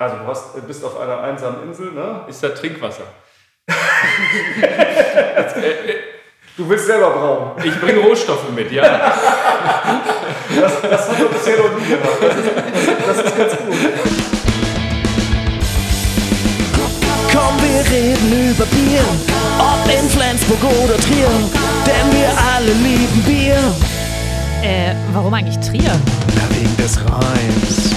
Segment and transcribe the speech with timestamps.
[0.00, 2.20] Also du hast, bist auf einer einsamen Insel, ne?
[2.28, 3.02] Ist da Trinkwasser?
[6.56, 7.50] du willst selber brauen.
[7.64, 8.82] Ich bringe Rohstoffe mit, ja.
[10.60, 12.16] das, das haben wir bisher noch nie gemacht.
[12.22, 12.48] Das ist,
[13.08, 13.74] das ist ganz gut.
[17.32, 19.02] Komm, wir reden über Bier,
[19.58, 21.28] ob in Flensburg oder Trier,
[21.84, 23.58] denn wir alle lieben Bier.
[24.62, 25.90] Äh, warum eigentlich Trier?
[26.36, 27.88] Na, wegen des Reims.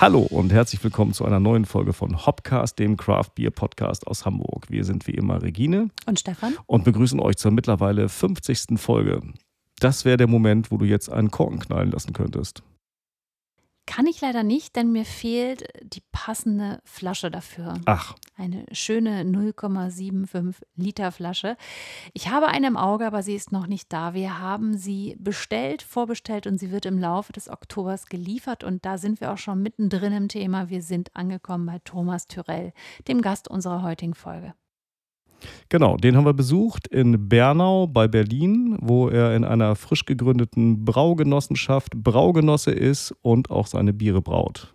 [0.00, 4.26] Hallo und herzlich willkommen zu einer neuen Folge von Hopcast, dem Craft Beer Podcast aus
[4.26, 4.66] Hamburg.
[4.68, 6.54] Wir sind wie immer Regine Und Stefan?
[6.66, 8.76] und begrüßen euch zur mittlerweile 50.
[8.78, 9.20] Folge.
[9.78, 12.62] Das wäre der Moment, wo du jetzt einen Korken knallen lassen könntest.
[13.86, 17.74] Kann ich leider nicht, denn mir fehlt die passende Flasche dafür.
[17.84, 21.56] Ach, Eine schöne 0,75 Liter Flasche.
[22.14, 24.14] Ich habe eine im Auge, aber sie ist noch nicht da.
[24.14, 28.64] Wir haben sie bestellt, vorbestellt und sie wird im Laufe des Oktobers geliefert.
[28.64, 30.70] Und da sind wir auch schon mittendrin im Thema.
[30.70, 32.72] Wir sind angekommen bei Thomas Tyrell,
[33.06, 34.54] dem Gast unserer heutigen Folge.
[35.68, 40.84] Genau, den haben wir besucht in Bernau bei Berlin, wo er in einer frisch gegründeten
[40.84, 44.73] Braugenossenschaft Braugenosse ist und auch seine Biere braut.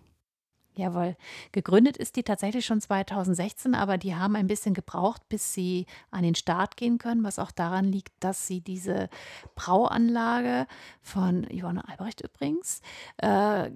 [0.76, 1.16] Jawohl.
[1.52, 6.22] Gegründet ist die tatsächlich schon 2016, aber die haben ein bisschen gebraucht, bis sie an
[6.22, 9.08] den Start gehen können, was auch daran liegt, dass sie diese
[9.56, 10.66] Brauanlage
[11.02, 12.82] von Johanna Albrecht übrigens
[13.18, 13.70] äh,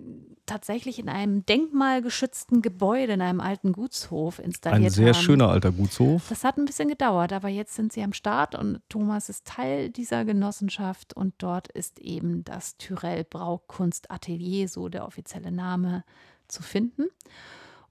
[0.47, 5.23] tatsächlich in einem denkmalgeschützten Gebäude, in einem alten Gutshof installiert Ein sehr haben.
[5.23, 6.29] schöner alter Gutshof.
[6.29, 9.91] Das hat ein bisschen gedauert, aber jetzt sind sie am Start und Thomas ist Teil
[9.91, 16.05] dieser Genossenschaft und dort ist eben das Tyrell Braukunstatelier, so der offizielle Name,
[16.48, 17.05] zu finden.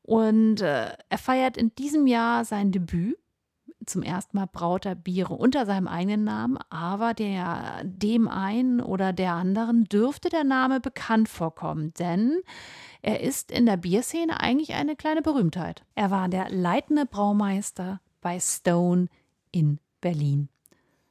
[0.01, 3.17] Und äh, er feiert in diesem Jahr sein Debüt.
[3.85, 9.11] Zum ersten Mal braut er Biere unter seinem eigenen Namen, aber der, dem einen oder
[9.11, 12.39] der anderen dürfte der Name bekannt vorkommen, denn
[13.01, 15.83] er ist in der Bierszene eigentlich eine kleine Berühmtheit.
[15.95, 19.07] Er war der leitende Braumeister bei Stone
[19.51, 20.47] in Berlin.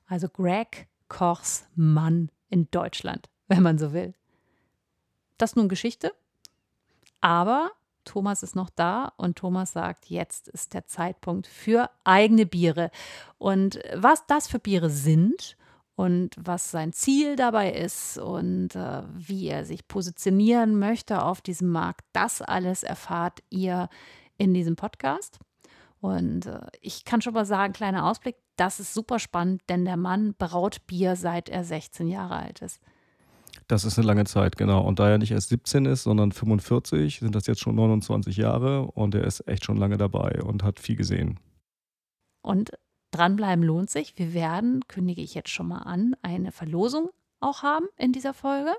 [0.06, 4.15] Also Greg Kochs Mann in Deutschland, wenn man so will.
[5.37, 6.12] Das nun Geschichte.
[7.22, 7.71] Aber
[8.05, 12.91] Thomas ist noch da und Thomas sagt, jetzt ist der Zeitpunkt für eigene Biere.
[13.38, 15.56] Und was das für Biere sind
[15.94, 21.71] und was sein Ziel dabei ist und äh, wie er sich positionieren möchte auf diesem
[21.71, 23.89] Markt, das alles erfahrt ihr
[24.37, 25.39] in diesem Podcast.
[26.00, 29.97] Und äh, ich kann schon mal sagen, kleiner Ausblick, das ist super spannend, denn der
[29.97, 32.81] Mann braut Bier seit er 16 Jahre alt ist.
[33.69, 34.83] Das ist eine lange Zeit, genau.
[34.83, 38.83] Und da er nicht erst 17 ist, sondern 45, sind das jetzt schon 29 Jahre
[38.87, 41.39] und er ist echt schon lange dabei und hat viel gesehen.
[42.43, 42.71] Und
[43.12, 44.19] dranbleiben lohnt sich.
[44.19, 48.72] Wir werden, kündige ich jetzt schon mal an, eine Verlosung auch haben in dieser Folge.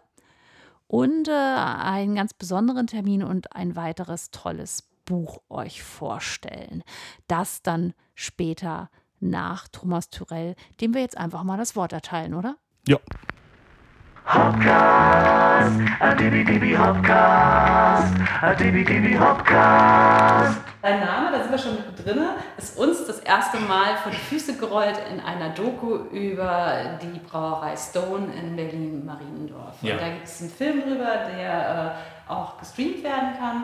[0.88, 6.84] Und äh, einen ganz besonderen Termin und ein weiteres tolles Buch euch vorstellen.
[7.28, 8.90] Das dann später
[9.20, 12.58] nach Thomas Tyrell, dem wir jetzt einfach mal das Wort erteilen, oder?
[12.86, 13.00] Ja,
[14.26, 20.62] Hopcast, a dibi dibi Hopcast, a dibi dibi Hopcast.
[20.82, 22.24] Dein Name, da sind wir schon drin,
[22.58, 27.76] ist uns das erste Mal vor die Füße gerollt in einer Doku über die Brauerei
[27.76, 29.76] Stone in Berlin-Mariendorf.
[29.82, 29.96] Ja.
[29.96, 31.98] Und da gibt es einen Film drüber, der
[32.28, 33.64] äh, auch gestreamt werden kann.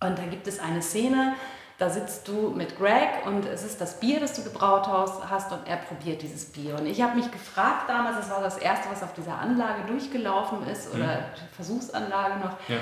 [0.00, 1.34] Und da gibt es eine Szene,
[1.78, 5.66] da sitzt du mit Greg und es ist das Bier, das du gebraut hast und
[5.66, 6.74] er probiert dieses Bier.
[6.74, 10.66] Und ich habe mich gefragt damals, das war das erste, was auf dieser Anlage durchgelaufen
[10.66, 12.78] ist oder die Versuchsanlage noch, Ja.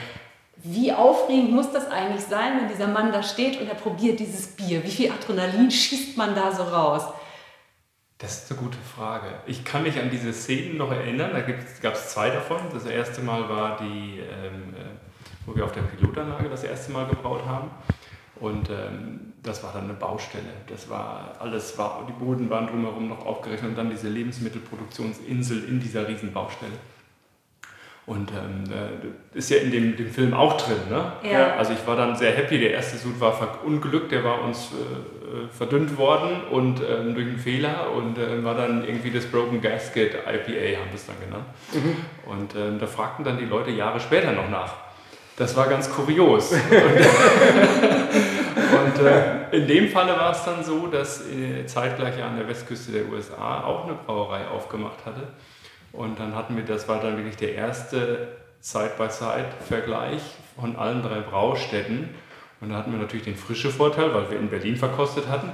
[0.57, 4.47] wie aufregend muss das eigentlich sein, wenn dieser Mann da steht und er probiert dieses
[4.57, 4.83] Bier?
[4.83, 7.03] Wie viel Adrenalin schießt man da so raus?
[8.17, 9.27] Das ist eine gute Frage.
[9.45, 11.33] Ich kann mich an diese Szenen noch erinnern.
[11.35, 11.43] Da
[11.83, 12.57] gab es zwei davon.
[12.73, 14.85] Das erste Mal war die, ähm, äh,
[15.45, 17.71] wo wir auf der Pilotanlage das erste Mal gebraut haben.
[18.41, 20.45] Und ähm, das war dann eine Baustelle.
[20.69, 25.81] Das war alles, war, die Boden waren drumherum noch aufgerechnet und dann diese Lebensmittelproduktionsinsel in
[25.81, 26.73] dieser riesen Baustelle.
[28.07, 30.77] Und ähm, äh, ist ja in dem, dem Film auch drin.
[30.89, 31.13] Ne?
[31.29, 31.57] Ja.
[31.57, 32.59] Also ich war dann sehr happy.
[32.59, 37.27] Der erste Sud war verunglückt, der war uns äh, äh, verdünnt worden und ähm, durch
[37.27, 41.17] einen Fehler und äh, war dann irgendwie das Broken Gasket IPA, haben wir es dann
[41.19, 41.47] genannt.
[42.27, 44.75] Und ähm, da fragten dann die Leute Jahre später noch nach.
[45.37, 46.55] Das war ganz kurios.
[48.99, 53.09] Äh, in dem Falle war es dann so, dass äh, zeitgleich an der Westküste der
[53.09, 55.29] USA auch eine Brauerei aufgemacht hatte.
[55.93, 58.29] Und dann hatten wir, das war dann wirklich der erste
[58.61, 60.21] Side-by-Side-Vergleich
[60.59, 62.11] von allen drei Braustätten.
[62.61, 65.53] Und da hatten wir natürlich den frische Vorteil, weil wir in Berlin verkostet hatten.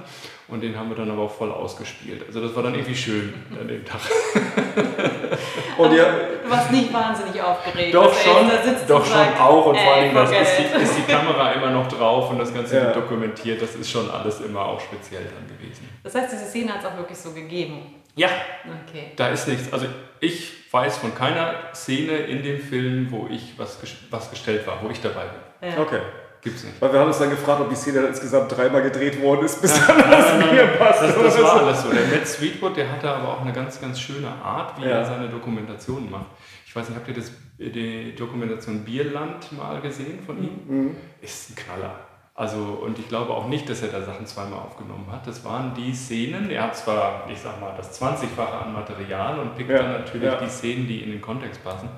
[0.52, 2.24] Und den haben wir dann aber auch voll ausgespielt.
[2.26, 4.00] Also das war dann irgendwie schön an dem Tag.
[5.78, 7.94] Und ihr, warst nicht wahnsinnig aufgeregt.
[7.94, 10.42] Doch er schon, da sitzt doch schon sagt, auch und ey, vor allem das forget
[10.48, 10.66] ist, it.
[10.78, 12.82] die, ist die Kamera immer noch drauf und das Ganze Ja.
[12.84, 13.62] wird dokumentiert.
[13.62, 15.88] Das ist schon alles immer auch speziell dann gewesen.
[16.02, 17.94] Das heißt, diese Szene hat es auch wirklich so gegeben.
[18.14, 18.28] Ja,
[18.86, 19.12] Okay.
[19.16, 19.72] da ist nichts.
[19.72, 19.86] Also
[20.20, 23.78] ich weiß von keiner Szene in dem Film, wo ich was,
[24.10, 25.24] was gestellt war, wo ich dabei
[25.60, 25.70] bin.
[25.70, 25.78] Ja.
[25.80, 26.00] Okay.
[26.42, 26.80] Gibt's nicht.
[26.82, 29.62] Weil wir haben uns dann gefragt, ob die Szene dann insgesamt dreimal gedreht worden ist,
[29.62, 31.02] bis dann das mir passt.
[31.02, 31.90] Das, das war alles so.
[31.90, 34.90] Der Matt Sweetwood, der hatte aber auch eine ganz, ganz schöne Art, wie Ja.
[34.98, 36.26] er seine Dokumentationen macht.
[36.66, 40.58] Ich weiß nicht, habt ihr das, die Dokumentation Bierland mal gesehen von ihm?
[40.66, 40.96] Mhm.
[41.20, 41.94] Ist ein Knaller.
[42.34, 45.24] Also, und ich glaube auch nicht, dass er da Sachen zweimal aufgenommen hat.
[45.26, 49.54] Das waren die Szenen, er hat zwar, ich sag mal, das 20-fache an Material und
[49.54, 50.36] pickt Ja, dann natürlich ja.
[50.40, 51.88] die Szenen, die in den Kontext passen,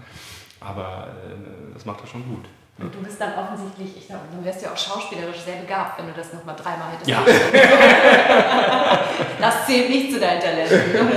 [0.60, 2.44] aber äh, das macht er schon gut.
[2.76, 5.98] Und du bist dann offensichtlich, ich glaube, dann wärst du ja auch schauspielerisch sehr begabt,
[5.98, 7.08] wenn du das nochmal dreimal hättest.
[7.08, 7.24] Ja.
[9.40, 10.80] Das zählt nicht zu deinen Talenten.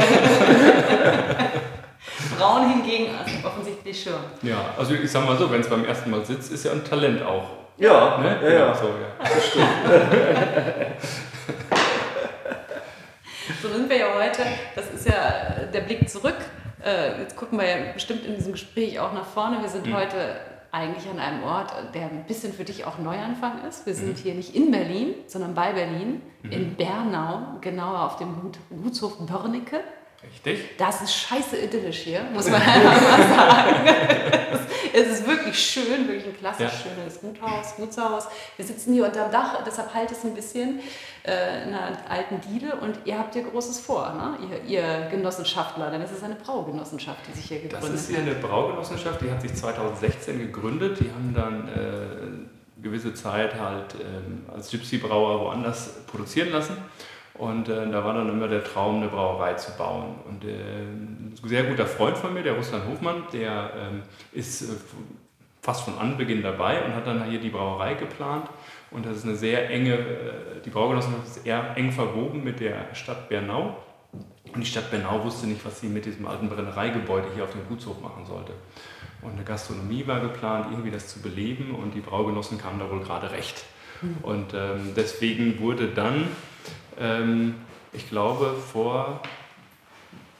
[2.38, 4.13] Frauen hingegen also offensichtlich schon.
[4.44, 6.83] Ja, also ich sag mal so, wenn es beim ersten Mal sitzt, ist ja ein
[6.83, 7.45] Talent auch.
[7.77, 8.38] Ja, Ne?
[8.44, 8.75] ja, ja.
[8.75, 9.27] So, ja.
[13.62, 14.44] So sind wir ja heute,
[14.75, 16.36] das ist ja der Blick zurück.
[16.86, 19.62] Äh, Jetzt gucken wir ja bestimmt in diesem Gespräch auch nach vorne.
[19.62, 19.95] Wir sind Mhm.
[19.95, 20.39] heute
[20.71, 23.85] eigentlich an einem Ort, der ein bisschen für dich auch Neuanfang ist.
[23.85, 23.97] Wir Mhm.
[23.97, 29.17] sind hier nicht in Berlin, sondern bei Berlin, in Bernau, genauer auf dem Gut, Gutshof
[29.25, 29.79] Börnecke.
[30.31, 30.77] Richtig?
[30.77, 33.95] Das ist scheiße idyllisch hier, muss man einfach mal sagen.
[34.94, 36.89] Es ist wirklich schön, wirklich ein klassisch Ja.
[36.95, 38.27] schönes Guthaus, Gutshaus.
[38.56, 40.79] Wir sitzen hier unterm Dach, deshalb halt es ein bisschen
[41.24, 44.38] äh, in einer alten Diele und ihr habt hier Großes vor, ne?
[44.50, 48.19] ihr, ihr Genossenschaftler, denn es ist eine Braugenossenschaft, die sich hier Das gegründet ist hier
[48.19, 51.00] eine Braugenossenschaft, die hat sich 2016 gegründet.
[51.00, 56.77] Die haben dann äh, gewisse Zeit halt ähm, als Gypsy-Brauer woanders produzieren lassen.
[57.37, 60.15] Und äh, da war dann immer der Traum, eine Brauerei zu bauen.
[60.27, 64.01] Und äh, ein sehr guter Freund von mir, der Russland Hofmann, der ähm,
[64.31, 64.75] ist äh,
[65.61, 68.47] fast von Anbeginn dabei und hat dann hier die Brauerei geplant.
[68.89, 72.93] Und das ist eine sehr enge, äh, die Braugenossenschaft ist eher eng verwoben mit der
[72.93, 73.77] Stadt Bernau.
[74.53, 77.67] Und die Stadt Bernau wusste nicht, was sie mit diesem alten Brennereigebäude hier auf dem
[77.67, 78.53] Gutshof machen sollte.
[79.21, 83.01] Und eine Gastronomie war geplant, irgendwie das zu beleben und die Braugenossen kamen da wohl
[83.01, 83.65] gerade recht.
[84.21, 86.27] Und ähm, deswegen wurde dann,
[86.99, 87.55] ähm,
[87.94, 89.21] ich glaube, vor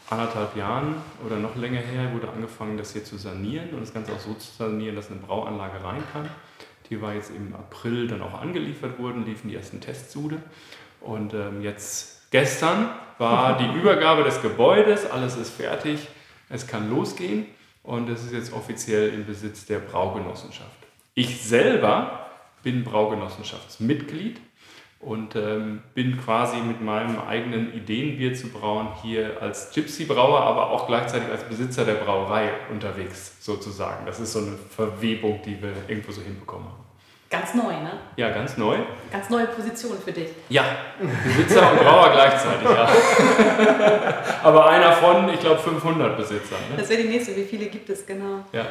[0.10, 0.96] anderthalb Jahren
[1.26, 4.34] oder noch länger her wurde angefangen, das hier zu sanieren und das Ganze auch so
[4.34, 6.30] zu sanieren, dass eine Brauanlage rein kann.
[6.90, 10.42] Die war jetzt im April dann auch angeliefert worden, liefen die ersten Testsude.
[11.02, 16.08] Und ähm, jetzt gestern war die Übergabe des Gebäudes, alles ist fertig,
[16.50, 17.46] es kann losgehen
[17.84, 20.72] und es ist jetzt offiziell im Besitz der Braugenossenschaft.
[21.14, 22.28] Ich selber
[22.64, 24.40] bin Braugenossenschaftsmitglied
[25.00, 30.88] und ähm, bin quasi mit meinem eigenen Ideenbier zu brauen hier als Gypsy-Brauer, aber auch
[30.88, 34.06] gleichzeitig als Besitzer der Brauerei unterwegs sozusagen.
[34.06, 36.88] Das ist so eine Verwebung, die wir irgendwo so hinbekommen haben.
[37.30, 37.92] Ganz neu, ne?
[38.16, 38.78] Ja, ganz neu.
[39.12, 40.30] Ganz neue Position für dich.
[40.48, 40.64] Ja,
[41.26, 42.88] Besitzer und Brauer gleichzeitig, ja.
[44.44, 46.60] aber einer von, ich glaube, 500 Besitzern.
[46.72, 46.78] Ne?
[46.78, 47.36] Das wäre die nächste.
[47.36, 48.46] Wie viele gibt es genau?
[48.54, 48.66] Ja.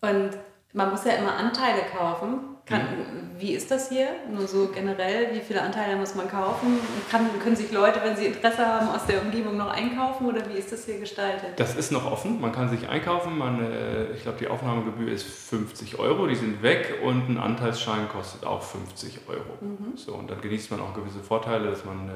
[0.00, 0.30] Und
[0.72, 2.53] man muss ja immer Anteile kaufen.
[2.66, 3.24] Kann, Mhm.
[3.38, 4.06] Wie ist das hier?
[4.32, 6.78] Nur so generell, wie viele Anteile muss man kaufen?
[7.10, 10.56] Kann, können sich Leute, wenn sie Interesse haben, aus der Umgebung noch einkaufen oder wie
[10.56, 11.50] ist das hier gestaltet?
[11.56, 13.36] Das ist noch offen, man kann sich einkaufen.
[13.36, 18.08] Man, äh, ich glaube, die Aufnahmegebühr ist 50 Euro, die sind weg und ein Anteilsschein
[18.08, 19.58] kostet auch 50 Euro.
[19.96, 22.12] So, und dann genießt man auch gewisse Vorteile, dass man äh,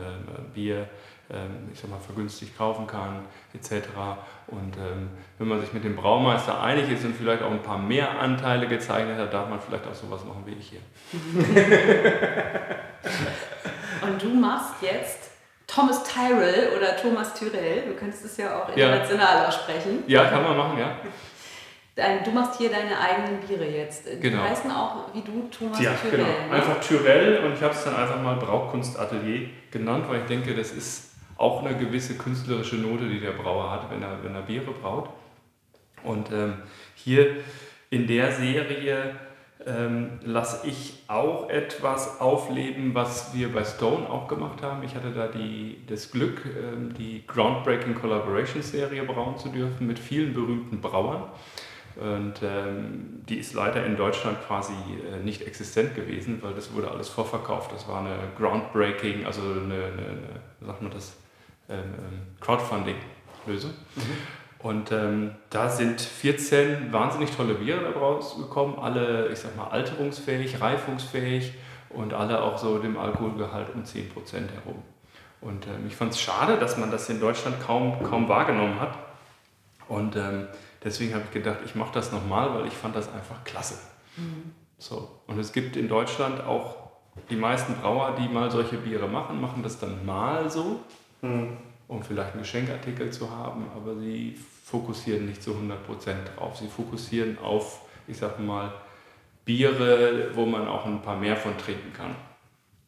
[0.54, 0.88] Bier,
[1.72, 3.86] ich sag mal, vergünstigt kaufen kann, etc.
[4.46, 7.76] Und ähm, wenn man sich mit dem Braumeister einig ist und vielleicht auch ein paar
[7.78, 10.80] mehr Anteile gezeichnet hat, darf man vielleicht auch sowas machen wie ich hier.
[14.02, 15.30] Und du machst jetzt
[15.66, 18.86] Thomas Tyrell oder Thomas Tyrell, du könntest es ja auch Ja.
[18.94, 20.02] international aussprechen.
[20.06, 20.96] Ja, kann man machen, ja.
[22.24, 24.06] Du machst hier deine eigenen Biere jetzt.
[24.06, 24.42] Die Genau.
[24.44, 26.18] heißen auch wie du Thomas Ja, Tyrell.
[26.24, 26.28] genau.
[26.48, 26.54] ne?
[26.54, 30.70] Einfach Tyrell und ich habe es dann einfach mal Brauchkunstatelier genannt, weil ich denke, das
[30.70, 31.07] ist
[31.38, 35.08] auch eine gewisse künstlerische Note, die der Brauer hat, wenn er, wenn er Biere braut.
[36.02, 36.54] Und ähm,
[36.94, 37.36] hier
[37.90, 39.14] in der Serie
[39.66, 44.82] ähm, lasse ich auch etwas aufleben, was wir bei Stone auch gemacht haben.
[44.82, 49.98] Ich hatte da die, das Glück, ähm, die Groundbreaking Collaboration Serie brauen zu dürfen mit
[49.98, 51.24] vielen berühmten Brauern.
[51.96, 56.90] Und ähm, die ist leider in Deutschland quasi äh, nicht existent gewesen, weil das wurde
[56.90, 57.72] alles vorverkauft.
[57.72, 61.17] Das war eine Groundbreaking, also eine, eine, eine sagt man das,
[61.68, 63.72] ähm, ähm, Crowdfunding-Lösung.
[64.60, 70.60] Und ähm, da sind 14 wahnsinnig tolle Biere dabei rausgekommen, alle, ich sag mal, alterungsfähig,
[70.60, 71.54] reifungsfähig
[71.90, 74.82] und alle auch so dem Alkoholgehalt um 10% herum.
[75.40, 78.98] Und ähm, ich fand es schade, dass man das in Deutschland kaum, kaum wahrgenommen hat.
[79.88, 80.48] Und ähm,
[80.82, 83.78] deswegen habe ich gedacht, ich mache das nochmal, weil ich fand das einfach klasse.
[84.78, 85.20] So.
[85.26, 86.88] Und es gibt in Deutschland auch
[87.30, 90.80] die meisten Brauer, die mal solche Biere machen, machen das dann mal so,
[91.22, 96.56] um vielleicht einen Geschenkartikel zu haben, aber sie fokussieren nicht zu 100% drauf.
[96.58, 98.72] Sie fokussieren auf, ich sag mal,
[99.44, 102.14] Biere, wo man auch ein paar mehr von trinken kann.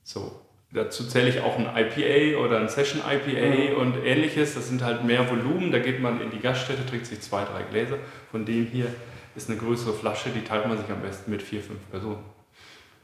[0.03, 0.43] So.
[0.73, 4.55] Dazu zähle ich auch ein IPA oder ein Session IPA und ähnliches.
[4.55, 5.73] Das sind halt mehr Volumen.
[5.73, 7.99] Da geht man in die Gaststätte, trinkt sich zwei, drei Gläser.
[8.31, 8.87] Von dem hier
[9.35, 12.23] ist eine größere Flasche, die teilt man sich am besten mit vier, fünf Personen.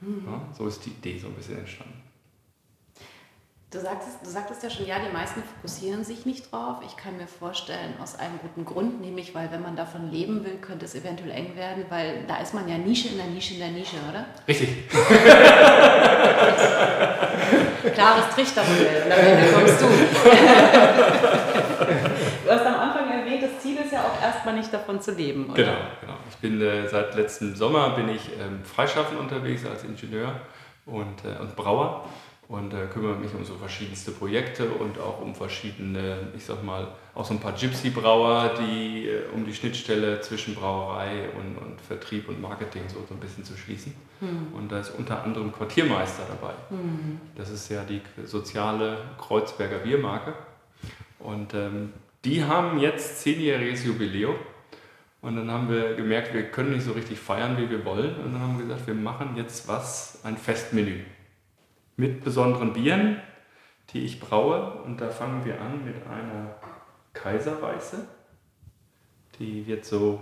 [0.00, 2.05] Ja, so ist die Idee so ein bisschen entstanden.
[3.68, 6.76] Du sagtest, du sagtest ja schon, ja, die meisten fokussieren sich nicht drauf.
[6.86, 10.58] Ich kann mir vorstellen, aus einem guten Grund, nämlich weil wenn man davon leben will,
[10.58, 13.60] könnte es eventuell eng werden, weil da ist man ja Nische in der Nische in
[13.60, 14.24] der Nische, oder?
[14.46, 14.88] Richtig.
[17.92, 19.86] Klares Trichtermodell, und am Ende kommst du.
[22.44, 25.46] du hast am Anfang erwähnt, das Ziel ist ja auch erstmal nicht davon zu leben,
[25.46, 25.54] oder?
[25.54, 26.14] Genau, genau.
[26.30, 30.38] Ich bin äh, seit letztem Sommer bin ich ähm, freischaffend unterwegs als Ingenieur
[30.84, 32.04] und, äh, und Brauer
[32.48, 36.88] und äh, kümmere mich um so verschiedenste Projekte und auch um verschiedene, ich sag mal,
[37.14, 42.28] auch so ein paar Gypsy-Brauer, die äh, um die Schnittstelle zwischen Brauerei und, und Vertrieb
[42.28, 43.94] und Marketing so, so ein bisschen zu schließen.
[44.54, 46.54] Und da ist unter anderem Quartiermeister dabei.
[47.34, 50.34] Das ist ja die soziale Kreuzberger Biermarke.
[51.18, 51.92] Und ähm,
[52.24, 54.36] die haben jetzt zehnjähriges Jubiläum.
[55.20, 58.14] Und dann haben wir gemerkt, wir können nicht so richtig feiern, wie wir wollen.
[58.16, 61.00] Und dann haben wir gesagt, wir machen jetzt was, ein Festmenü.
[61.96, 63.20] Mit besonderen Bieren,
[63.90, 64.82] die ich braue.
[64.82, 66.56] Und da fangen wir an mit einer
[67.12, 68.06] Kaiserweiße.
[69.38, 70.20] Die wird so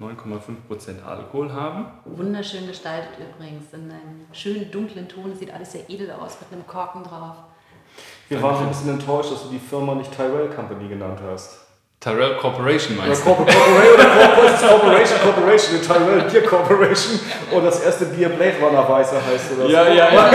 [0.00, 1.86] 9,5% Alkohol haben.
[2.04, 6.66] Wunderschön gestaltet übrigens, in einem schönen dunklen Ton, sieht alles sehr edel aus, mit einem
[6.66, 7.36] Korken drauf.
[8.28, 11.65] Wir waren ein bisschen enttäuscht, dass du die Firma nicht Tyrell Company genannt hast.
[12.00, 13.34] Tyrell Corporation meinst du?
[13.34, 18.54] Corp Corporation oder Corporation, Corporation, Corporation, die Tyrell Beer Corporation und das erste Bier Blade
[18.62, 19.92] Runner Weiße heißt oder Ja, so.
[19.92, 20.30] ja, ja.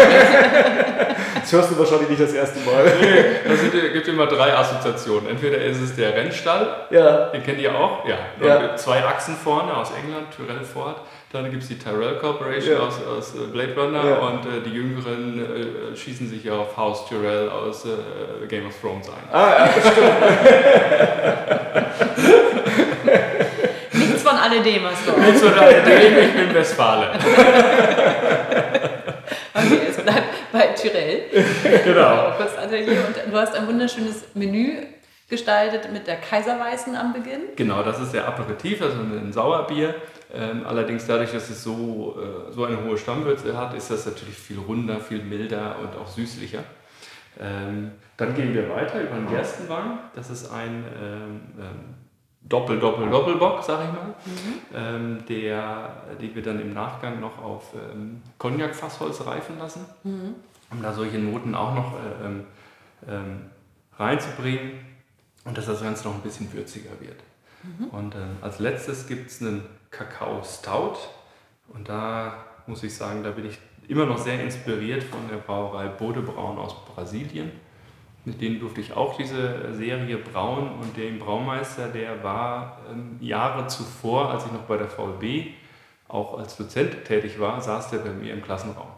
[1.39, 2.86] Das hörst du wahrscheinlich nicht das erste Mal.
[3.46, 5.30] Es sind- gibt immer drei Assoziationen.
[5.30, 8.18] Entweder ist es der Rennstall, Ja, den kennt ihr auch, ja.
[8.46, 8.75] Ja.
[8.75, 10.98] Zwei Achsen vorne aus England, Tyrrell Ford.
[11.34, 12.80] Dann gibt es die Tyrrell Corporation Ja.
[12.80, 14.16] aus, aus äh, Blade Runner Ja.
[14.18, 18.74] und äh, die Jüngeren äh, schießen sich ja auf House Tyrrell aus äh, Game of
[18.82, 19.16] Thrones ein.
[19.32, 19.96] ah, ja stimmt.
[23.94, 25.12] Nichts von alledem hast du.
[25.22, 27.12] Nichts oder alledem, ich bin Westfale.
[29.54, 31.24] Okay, es bleibt bei Tyrell.
[31.84, 32.34] Genau.
[33.30, 34.78] Du hast ein wunderschönes Menü
[35.32, 37.42] gestaltet mit der Kaiserweißen am Beginn.
[37.56, 39.96] Genau, das ist der Aperitif, also ein Sauerbier.
[40.34, 44.38] Ähm, allerdings dadurch, dass es so, äh, so eine hohe Stammwürze hat, ist das natürlich
[44.38, 46.64] viel runder, viel milder und auch süßlicher.
[47.40, 50.00] Ähm, dann gehen wir weiter über den Gerstenwein.
[50.16, 51.96] Das ist ein ähm, ähm,
[52.42, 54.14] Doppel, Doppel, Doppelbock, sag ich mal,
[54.76, 60.92] ähm, der, die wir dann im Nachgang noch auf ähm, Cognac-Fassholz reifen lassen, um da
[60.92, 63.14] solche Noten auch noch äh,
[63.98, 64.90] reinzubringen
[65.45, 67.17] und dass das Ganze noch ein bisschen würziger wird.
[67.91, 70.98] Und ähm, als letztes gibt es einen Kakao Stout
[71.69, 75.88] und da muss ich sagen, da bin ich immer noch sehr inspiriert von der Brauerei
[75.88, 77.51] Bodebraun aus Brasilien.
[78.24, 83.67] Mit denen durfte ich auch diese Serie brauen und der Braumeister, der war ähm, Jahre
[83.67, 85.53] zuvor, als ich noch bei der VLB
[86.07, 88.91] auch als Dozent tätig war, saß der bei mir im Klassenraum.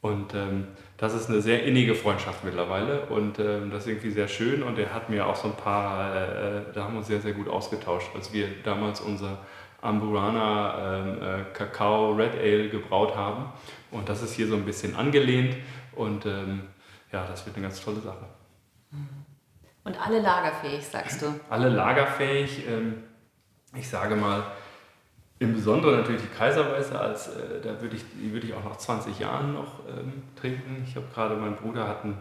[0.00, 0.68] Und ähm,
[0.98, 4.78] das ist eine sehr innige Freundschaft mittlerweile und ähm, das ist irgendwie sehr schön und
[4.78, 7.48] er hat mir auch so ein paar, äh, da haben wir uns sehr, sehr gut
[7.48, 9.38] ausgetauscht, als wir damals unser
[9.80, 13.52] Amburana ähm, äh, Kakao Red Ale gebraut haben
[13.92, 15.56] und das ist hier so ein bisschen angelehnt
[15.94, 16.62] und ähm,
[17.12, 18.26] ja, das wird eine ganz tolle Sache.
[19.84, 21.26] Und alle lagerfähig, sagst du.
[21.48, 23.04] Alle lagerfähig, ähm,
[23.74, 24.42] ich sage mal,
[25.40, 28.76] im Besonderen natürlich die Kaiserweiße, als, äh, da würde ich, die würde ich auch nach
[28.76, 30.84] 20 Jahren noch ähm, trinken.
[30.86, 32.14] Ich habe gerade, mein Bruder hat eine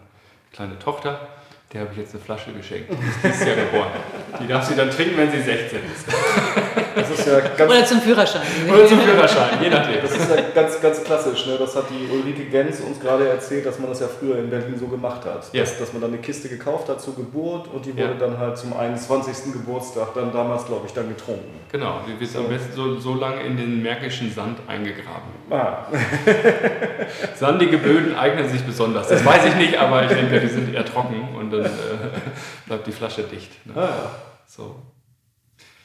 [0.53, 1.27] kleine Tochter,
[1.73, 2.91] der habe ich jetzt eine Flasche geschenkt.
[2.91, 3.91] Die ist Jahr geboren.
[4.39, 6.07] Die darf sie dann trinken, wenn sie 16 ist.
[6.97, 8.41] Das ist ja ganz, Oder zum Führerschein.
[8.71, 10.01] Oder zum Führerschein, je nachdem.
[10.01, 11.45] das ist ja ganz, ganz klassisch.
[11.45, 11.55] Ne?
[11.59, 14.77] Das hat die Ulrike Gens uns gerade erzählt, dass man das ja früher in Berlin
[14.79, 15.47] so gemacht hat.
[15.53, 15.61] Ja.
[15.61, 18.13] Dass, dass man dann eine Kiste gekauft hat zur Geburt und die wurde Ja.
[18.19, 19.53] dann halt zum 21.
[19.53, 21.59] Geburtstag dann damals, glaube ich, dann getrunken.
[21.71, 25.27] Genau, die wird am besten so, so lange in den märkischen Sand eingegraben.
[25.49, 25.85] Ah,
[27.35, 29.07] Sandige Böden eignen sich besonders.
[29.07, 31.67] Das weiß ich nicht, aber ich denke, die sind eher trocken und dann äh,
[32.65, 33.65] bleibt die Flasche dicht.
[33.65, 33.73] Ne?
[33.75, 34.11] ah, ja.
[34.45, 34.75] So.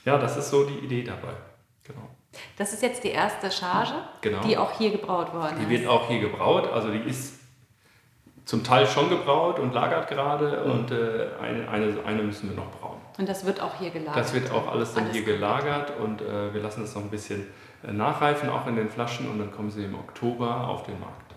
[0.04, 1.32] Ja, das ist so die Idee dabei.
[1.84, 2.08] Genau.
[2.56, 4.40] Das ist jetzt die erste Charge, Genau.
[4.42, 5.80] die auch hier gebraut worden Die ist.
[5.82, 7.40] wird auch hier gebraut, also die ist
[8.44, 12.70] zum Teil schon gebraut und lagert gerade und äh, eine, eine, eine müssen wir noch
[12.72, 12.98] brauen.
[13.18, 14.16] Und das wird auch hier gelagert.
[14.16, 17.10] Das wird auch alles dann Alles hier gelagert und äh, wir lassen es noch ein
[17.10, 17.46] bisschen
[17.86, 21.32] äh, nachreifen, auch in den Flaschen und dann kommen sie im Oktober auf den Markt.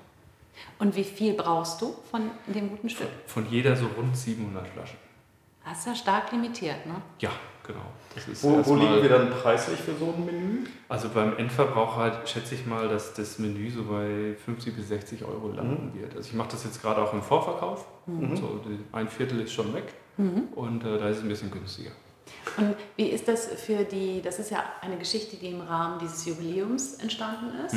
[0.80, 3.10] Und wie viel brauchst du von dem guten Stück?
[3.28, 4.98] Von jeder so rund 700 Flaschen.
[5.66, 6.96] Das ist ja stark limitiert, ne?
[7.20, 7.32] Ja,
[7.66, 7.86] genau.
[8.14, 10.66] Das ist Wo, wo liegen wir dann preislich für so ein Menü?
[10.88, 15.24] Also beim Endverbraucher halt schätze ich mal, dass das Menü so bei 50 bis 60
[15.26, 16.00] Euro landen Mhm.
[16.02, 16.16] wird.
[16.16, 17.86] Also ich mache das jetzt gerade auch im Vorverkauf.
[18.08, 19.94] So die, ein Viertel ist schon weg
[20.56, 21.92] und äh, da ist es ein bisschen günstiger.
[22.58, 26.26] Und wie ist das für die, das ist ja eine Geschichte, die im Rahmen dieses
[26.26, 27.76] Jubiläums entstanden ist,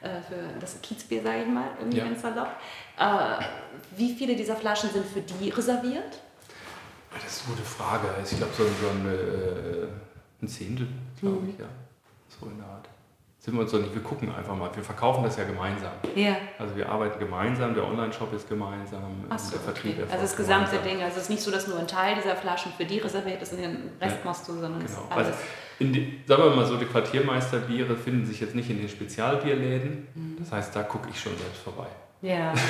[0.00, 2.04] äh, für das Kiezbier, sage ich mal, irgendwie Ja.
[2.04, 2.48] ganz salopp.
[2.98, 3.44] Äh,
[3.96, 6.20] wie viele dieser Flaschen sind für die reserviert?
[7.12, 8.08] Das ist eine gute Frage.
[8.24, 9.86] Ich glaube so, so ein, äh,
[10.42, 10.86] ein Zehntel,
[11.20, 11.48] glaube Mhm.
[11.50, 11.66] ich, ja.
[12.28, 12.88] So in der Art.
[13.40, 14.68] Sind wir uns doch nicht, wir gucken einfach mal.
[14.74, 15.92] Wir verkaufen das ja gemeinsam.
[16.14, 16.36] Ja.
[16.58, 20.02] Also wir arbeiten gemeinsam, der Online-Shop ist gemeinsam, so, der Vertrieb okay.
[20.10, 20.92] Also das gesamte gemeinsam.
[20.96, 23.40] Ding, also es ist nicht so, dass nur ein Teil dieser Flaschen für die reserviert
[23.40, 24.24] ist und den Rest Ja.
[24.24, 24.84] machst du, sondern Genau.
[24.84, 25.36] ist Also alles.
[25.78, 30.08] in die, sagen wir mal so, die Quartiermeisterbiere finden sich jetzt nicht in den Spezialbierläden.
[30.14, 30.36] Mhm.
[30.40, 31.86] Das heißt, da gucke ich schon selbst vorbei.
[32.20, 32.52] Ja.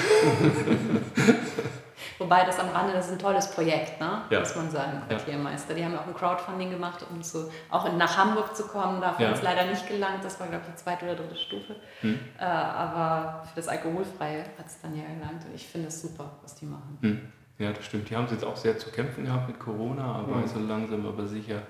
[2.28, 4.20] Wobei das am Rande, das ist ein tolles Projekt, ne?
[4.28, 4.40] Ja.
[4.40, 5.00] muss man sagen.
[5.08, 5.72] Quartiermeister.
[5.72, 9.00] Die haben auch ein Crowdfunding gemacht, um zu, auch in, nach Hamburg zu kommen.
[9.00, 9.32] Dafür Ja.
[9.32, 10.22] ist leider nicht gelangt.
[10.22, 11.76] Das war, glaube ich, die zweite oder dritte Stufe.
[12.02, 12.18] Hm.
[12.38, 15.42] Äh, aber für das Alkoholfreie hat es dann ja gelangt.
[15.46, 16.98] Und ich finde es super, was die machen.
[17.00, 17.32] Hm.
[17.58, 18.10] Ja, das stimmt.
[18.10, 20.46] Die haben es jetzt auch sehr zu kämpfen gehabt mit Corona, aber Mhm.
[20.48, 21.62] so langsam aber sicher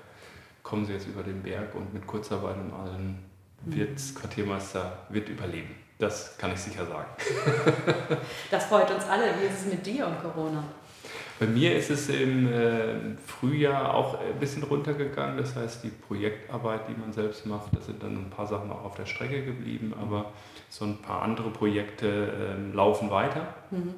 [0.61, 3.17] kommen sie jetzt über den Berg und mit Kurzarbeit und allem
[3.61, 5.73] wird Quartiermeister wird überleben.
[5.99, 7.09] Das kann ich sicher sagen.
[8.49, 9.25] Das freut uns alle.
[9.39, 10.63] Wie ist es mit dir und Corona?
[11.39, 15.37] Bei mir ist es im äh, Frühjahr auch ein bisschen runtergegangen.
[15.37, 18.85] Das heißt, die Projektarbeit, die man selbst macht, da sind dann ein paar Sachen auch
[18.85, 20.31] auf der Strecke geblieben, aber
[20.69, 22.07] so ein paar andere Projekte
[22.57, 23.53] ähm, laufen weiter.
[23.71, 23.95] Mhm.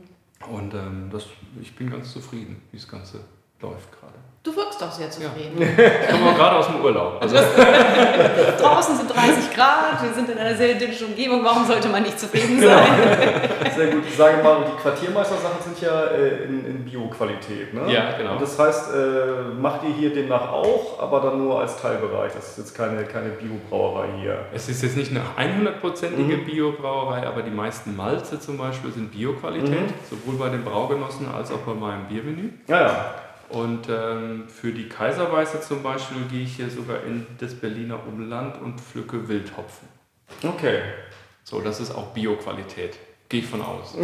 [0.52, 1.28] Und ähm, das,
[1.62, 3.22] ich bin ganz zufrieden, wie das Ganze
[3.62, 4.16] läuft gerade.
[4.44, 5.62] Du wirkst doch sehr zufrieden.
[5.62, 7.22] Ich komme auch gerade aus dem Urlaub.
[7.22, 7.36] Also,
[8.60, 11.44] Draußen sind 30 Grad, wir sind in einer sehr idyllischen Umgebung.
[11.44, 12.88] Warum sollte man nicht zufrieden sein?
[13.76, 14.04] Sehr gut.
[14.08, 17.72] Ich sage mal, die Quartiermeister-Sachen sind ja äh, in, in Bio-Qualität.
[17.76, 17.94] Ne?
[17.94, 18.34] Ja, genau.
[18.34, 22.34] Und das heißt, äh, macht ihr hier demnach auch, aber dann nur als Teilbereich.
[22.34, 24.40] Das ist jetzt keine, keine Biobrauerei hier.
[24.54, 26.46] es ist jetzt nicht eine 100%ige Mhm.
[26.46, 29.94] Biobrauerei, aber die meisten Malze zum Beispiel sind Bioqualität, Mhm.
[30.10, 32.50] sowohl bei den Braugenossen als auch bei meinem Biermenü.
[32.68, 33.06] Ja, ja.
[33.52, 38.62] Und ähm, für die Kaiserweiße zum Beispiel gehe ich hier sogar in das Berliner Umland
[38.62, 39.88] und pflücke Wildhopfen.
[40.44, 40.80] Okay.
[41.44, 42.98] So, das ist auch Bioqualität.
[43.28, 43.96] Gehe ich von aus.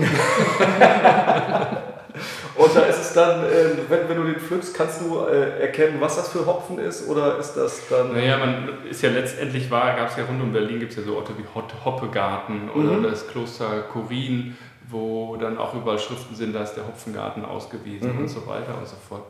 [2.56, 5.98] Und da ist es dann, äh, wenn, wenn du den pflückst, kannst du äh, erkennen,
[6.02, 7.08] was das für Hopfen ist?
[7.08, 8.14] Oder ist das dann.
[8.14, 11.04] Naja, man ist ja letztendlich war, gab es ja rund um Berlin gibt es ja
[11.04, 13.04] so Orte wie Hot Hoppegarten oder Mhm.
[13.04, 14.58] das Kloster Korin,
[14.90, 18.22] wo dann auch überall Schriften sind, da ist der Hopfengarten ausgewiesen Mhm.
[18.22, 19.26] und so weiter und so fort.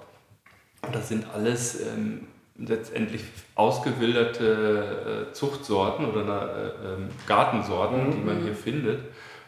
[0.94, 3.24] Das sind alles ähm, letztendlich
[3.56, 8.12] ausgewilderte äh, Zuchtsorten oder äh, ähm, Gartensorten, Mhm.
[8.12, 9.00] die man hier findet.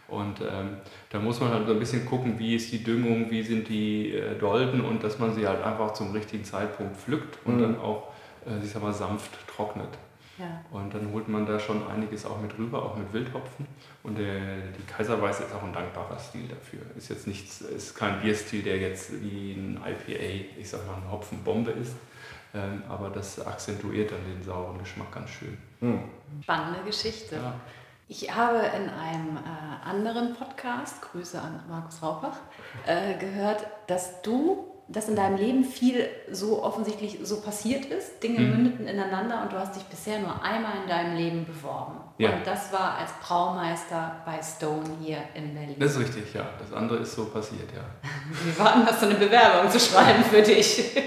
[0.07, 0.77] Und ähm,
[1.11, 4.13] da muss man halt so ein bisschen gucken, wie ist die Düngung, wie sind die
[4.15, 7.61] äh, Dolden und dass man sie halt einfach zum richtigen Zeitpunkt pflückt und Mhm.
[7.61, 8.07] dann auch,
[8.47, 9.89] äh, ich sag mal, sanft trocknet.
[10.39, 10.63] Ja.
[10.71, 13.67] Und dann holt man da schon einiges auch mit rüber, auch mit Wildhopfen.
[14.03, 14.39] Und der,
[14.77, 16.79] die Kaiserweiße ist auch ein dankbarer Stil dafür.
[16.95, 21.11] Ist jetzt nichts, ist kein Bierstil, der jetzt wie ein IPA, ich sag mal, eine
[21.11, 21.95] Hopfenbombe ist.
[22.53, 25.57] Ähm, aber das akzentuiert dann den sauren Geschmack ganz schön.
[25.81, 26.03] Hm.
[26.41, 27.35] Spannende Geschichte.
[27.35, 27.53] Ja.
[28.07, 32.37] Ich habe in einem äh, anderen Podcast, Grüße an Markus Raupach,
[32.87, 38.21] äh, gehört, dass du, dass in deinem Leben viel so offensichtlich so passiert ist.
[38.23, 38.49] Dinge Mhm.
[38.49, 41.93] mündeten ineinander und du hast dich bisher nur einmal in deinem Leben beworben.
[42.17, 42.31] Ja.
[42.33, 45.75] Und das war als Braumeister bei Stone hier in Berlin.
[45.79, 46.41] Das ist richtig, ja.
[46.59, 47.81] Das andere ist so passiert, ja.
[48.43, 50.95] Wie war denn das, so eine Bewerbung zu schreiben für dich?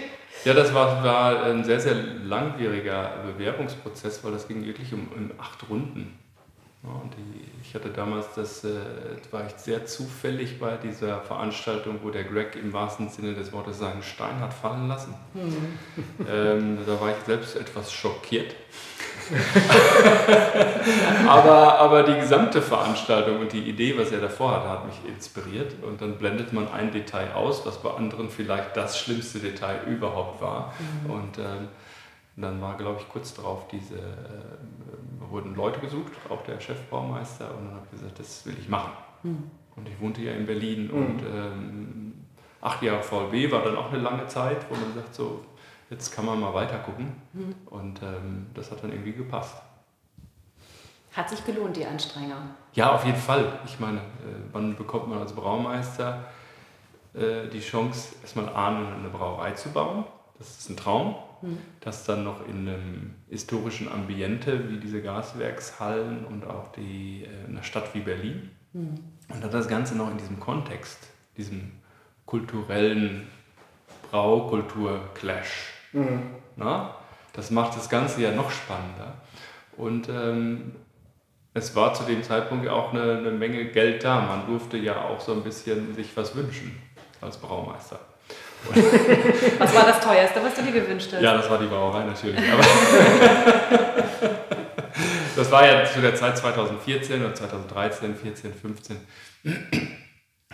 [0.44, 5.30] Ja, das war, war ein sehr, sehr langwieriger Bewerbungsprozess, weil das ging wirklich um, um
[5.38, 6.18] acht Runden.
[6.82, 8.70] Und die, ich hatte damals, das äh,
[9.30, 13.78] war ich sehr zufällig bei dieser Veranstaltung, wo der Greg im wahrsten Sinne des Wortes
[13.78, 15.14] seinen Stein hat fallen lassen.
[16.28, 18.56] Ähm, da war ich selbst etwas schockiert.
[21.28, 25.74] aber, aber die gesamte Veranstaltung und die Idee, was er davor hatte, hat mich inspiriert.
[25.84, 30.42] Und dann blendet man ein Detail aus, was bei anderen vielleicht das schlimmste Detail überhaupt
[30.42, 30.72] war.
[31.06, 31.68] Und ähm,
[32.36, 34.00] dann war, glaube ich, kurz darauf diese, äh,
[35.30, 37.50] wurden Leute gesucht, auch der Chefbaumeister.
[37.56, 38.92] Und dann habe ich gesagt, das will ich machen.
[39.76, 42.24] Und ich wohnte ja in Berlin und ähm,
[42.60, 45.44] acht Jahre VLB war dann auch eine lange Zeit, wo man sagt, so,
[45.90, 47.12] jetzt kann man mal weiter gucken.
[47.66, 49.56] Und ähm, das hat dann irgendwie gepasst.
[51.12, 52.50] Hat sich gelohnt, die Anstrengung.
[52.72, 53.60] Ja, auf jeden Fall.
[53.66, 54.02] Ich meine, äh,
[54.52, 56.24] wann bekommt man als Braumeister
[57.14, 60.04] äh, die Chance, erstmal Ahnen eine Brauerei zu bauen.
[60.38, 61.16] Das ist ein Traum.
[61.80, 67.56] Das dann noch in einem historischen Ambiente wie diese Gaswerkshallen und auch die, äh, in
[67.56, 68.50] einer Stadt wie Berlin.
[69.28, 70.98] Und dann das Ganze noch in diesem Kontext,
[71.36, 71.72] diesem
[72.26, 73.26] kulturellen
[74.10, 75.72] Braukultur-Clash.
[76.56, 76.94] Na?
[77.32, 79.14] Das macht das Ganze ja noch spannender.
[79.76, 80.72] Und ähm,
[81.54, 84.20] es war zu dem Zeitpunkt ja auch eine, eine Menge Geld da.
[84.20, 86.80] Man durfte ja auch so ein bisschen sich was wünschen
[87.20, 88.00] als Braumeister.
[89.58, 91.20] Was war das teuerste, was du dir gewünscht hast?
[91.22, 92.40] Ja, das war die Brauerei natürlich.
[92.50, 92.62] Aber
[95.36, 98.96] das war ja zu der Zeit 2014 oder 2013, 14, 15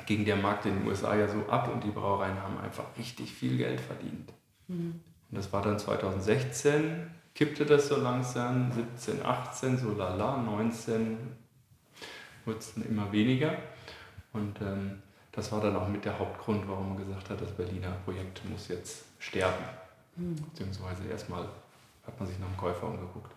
[0.09, 3.31] ging der Markt in den USA ja so ab und die Brauereien haben einfach richtig
[3.31, 4.33] viel Geld verdient.
[4.69, 11.19] Und das war dann 2016, kippte das so langsam, 17, 18, so lala, 19
[12.47, 13.55] wurde es dann immer weniger.
[14.33, 17.93] Und ähm, das war dann auch mit der Hauptgrund, warum man gesagt hat, das Berliner
[18.05, 19.65] Projekt muss jetzt sterben.
[20.17, 21.49] Beziehungsweise erstmal
[22.07, 23.33] hat man sich nach einem Käufer umgeguckt.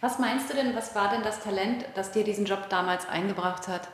[0.00, 3.68] Was meinst du denn, was war denn das Talent, das dir diesen Job damals eingebracht
[3.68, 3.88] hat?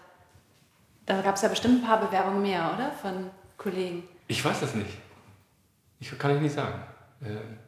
[1.07, 2.93] Da gab es ja bestimmt ein paar Bewerbungen mehr, oder?
[2.93, 4.05] Von Kollegen.
[4.29, 4.99] Ich weiß das nicht.
[6.01, 6.83] Ich kann ich nicht sagen.
[7.25, 7.59] Ähm,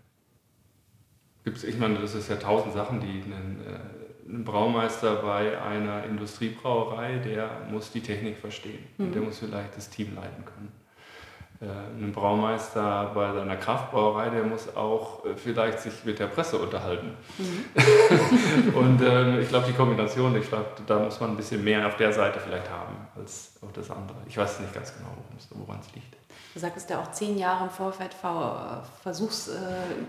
[1.44, 3.78] gibt's, ich meine, das ist ja tausend Sachen, die einen, äh,
[4.34, 8.84] ein Braumeister bei einer Industriebrauerei, der muss die Technik verstehen.
[8.98, 10.72] Und der muss vielleicht das Team leiten können.
[11.60, 11.66] Äh,
[12.02, 17.12] ein Braumeister bei seiner Kraftbrauerei, der muss auch äh, vielleicht sich mit der Presse unterhalten.
[18.74, 21.96] Und ähm, ich glaube, die Kombination, ich glaube, da muss man ein bisschen mehr auf
[21.96, 24.16] der Seite vielleicht haben als auf das andere.
[24.26, 25.14] Ich weiß nicht ganz genau,
[25.50, 26.23] woran es liegt.
[26.54, 28.56] Du sagtest ja auch zehn Jahre im Vorfeld v,
[29.02, 29.52] Versuchs, äh,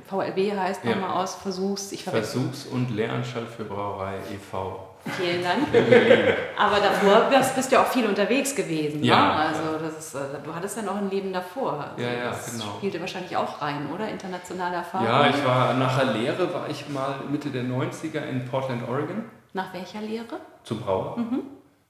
[0.07, 0.91] VLB heißt Ja.
[0.95, 2.03] nochmal aus, Versuchs, ich.
[2.03, 4.91] Versuchs- und Lehranstalt für Brauerei e.V.
[5.17, 5.67] Vielen Dank.
[6.57, 9.03] Aber davor bist, du ja auch viel unterwegs gewesen.
[9.03, 9.15] Ja.
[9.25, 9.33] Ne?
[9.33, 11.83] Also das ist, äh, du hattest ja noch ein Leben davor.
[11.91, 12.75] Also Ja, ja, das genau.
[12.77, 14.07] spielte wahrscheinlich auch rein, oder?
[14.07, 15.07] Internationale Erfahrung.
[15.07, 19.25] Ja, ich war nach der Lehre war ich mal Mitte der 90er in Portland, Oregon
[19.53, 20.37] Nach welcher Lehre?
[20.63, 21.17] zum Brauer.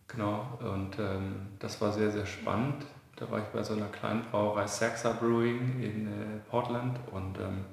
[0.08, 0.46] Genau.
[0.62, 2.86] Und ähm, das war sehr, sehr spannend.
[3.18, 7.64] Da war ich bei so einer kleinen Brauerei Saxa Brewing in äh, Portland und ähm,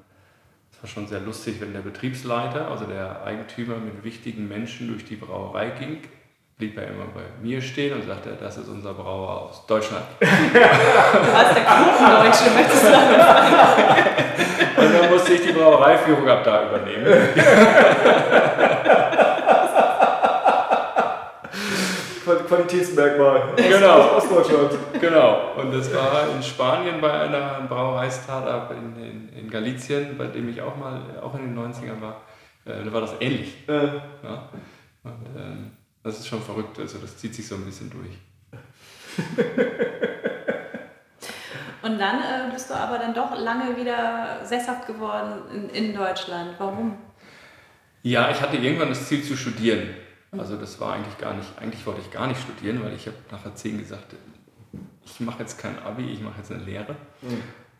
[0.70, 5.05] es war schon sehr lustig, wenn der Betriebsleiter, also der Eigentümer mit wichtigen Menschen durch
[5.05, 5.98] die Brauerei ging,
[6.59, 10.05] blieb er immer bei mir stehen und sagte, das ist unser Brauer aus Deutschland.
[10.20, 13.14] Du warst der Quotendeutsche, möchtest du sagen?
[14.76, 17.05] Und dann musste ich die Brauereiführung ab da übernehmen.
[22.24, 23.54] Qualitätsmerkmal.
[23.56, 24.00] Genau.
[24.00, 24.72] Aus Ostdeutschland.
[25.00, 30.48] Genau, und das war in Spanien bei einer Brauerei-Startup in, in, in Galicien, bei dem
[30.48, 32.22] ich auch mal, auch in den 90ern war.
[32.64, 33.68] Äh, da war das ähnlich.
[33.68, 33.72] Äh,
[34.22, 34.48] Ja?
[35.04, 35.72] Und ähm,
[36.04, 38.18] das ist schon verrückt, also das zieht sich so ein bisschen durch.
[41.82, 46.54] Und dann äh, bist du aber dann doch lange wieder sesshaft geworden in, in Deutschland.
[46.58, 46.96] Warum?
[48.04, 49.88] Ja, ich hatte irgendwann das Ziel zu studieren.
[50.37, 53.16] Also das war eigentlich gar nicht, eigentlich wollte ich gar nicht studieren, weil ich habe
[53.31, 54.14] nachher 10 gesagt,
[55.05, 56.97] ich mache jetzt kein Abi, ich mache jetzt eine Lehre.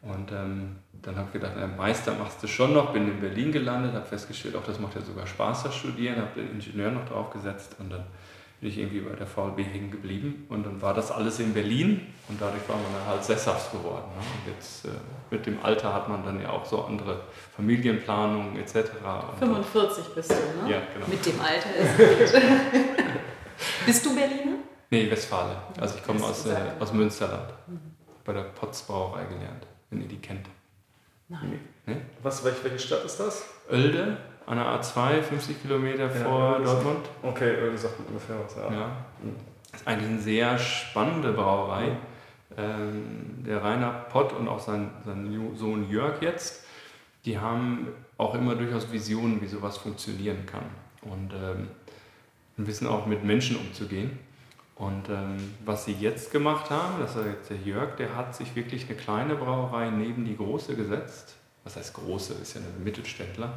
[0.03, 3.53] Und ähm, dann habe ich gedacht, na, Meister machst du schon noch, bin in Berlin
[3.53, 7.09] gelandet, habe festgestellt, auch das macht ja sogar Spaß, das Studieren, habe den Ingenieur noch
[7.09, 8.05] draufgesetzt und dann
[8.63, 12.01] bin ich irgendwie bei der VLB hängen geblieben und dann war das alles in Berlin
[12.29, 14.05] und dadurch war man dann halt sesshaft geworden.
[14.15, 14.23] Ne?
[14.23, 14.91] Und jetzt äh,
[15.33, 17.23] mit dem Alter hat man dann ja auch so andere
[17.57, 18.77] Familienplanungen etc.
[19.41, 20.71] Und 45 bist du, ne?
[20.71, 21.09] Ja, genau.
[21.09, 22.43] Mit dem Alter ist gut.
[23.87, 24.59] Bist du Berliner?
[24.91, 25.57] Nee, Westfale.
[25.81, 27.53] Also ich komme aus, äh, aus Münsterland.
[28.25, 30.47] Bei der Potz Brauerei gelernt, wenn ihr die kennt.
[31.29, 31.59] Nein.
[31.87, 32.01] Ne?
[32.23, 33.45] was, welche Stadt ist das?
[33.69, 37.09] Oelde, an der A2, 50 Kilometer vor Dortmund.
[37.23, 38.57] Okay, äh, sagt mir ungefähr was.
[38.57, 38.71] Ja.
[38.73, 38.91] Ja.
[39.71, 41.97] Das ist eigentlich eine sehr spannende Brauerei.
[42.57, 46.67] Ähm, der Rainer Pott und auch sein, sein Sohn Jörg jetzt,
[47.25, 50.65] die haben auch immer durchaus Visionen, wie sowas funktionieren kann.
[51.03, 51.69] Und ähm,
[52.57, 54.19] wissen auch mit Menschen umzugehen.
[54.77, 58.55] Und ähm, was sie jetzt gemacht haben, das ist jetzt der Jörg, der hat sich
[58.57, 61.37] wirklich eine kleine Brauerei neben die große gesetzt.
[61.65, 62.35] Was heißt große?
[62.35, 63.53] Ist ja ein Mittelständler.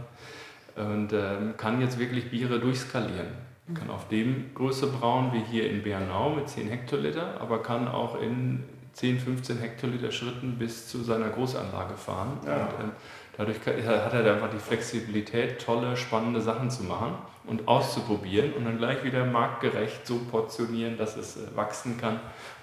[0.76, 3.28] Und ähm, kann jetzt wirklich Biere durchskalieren.
[3.74, 8.22] Kann auf dem Größe brauen wie hier in Bernau mit 10 Hektoliter, aber kann auch
[8.22, 12.38] in 10, 15 Hektoliter Schritten bis zu seiner Großanlage fahren.
[12.46, 12.66] Ja.
[12.66, 12.92] Und, ähm,
[13.38, 17.16] dadurch kann- hat er einfach die Flexibilität, tolle, spannende Sachen zu machen
[17.48, 22.20] und auszuprobieren und dann gleich wieder marktgerecht so portionieren, dass es äh, wachsen kann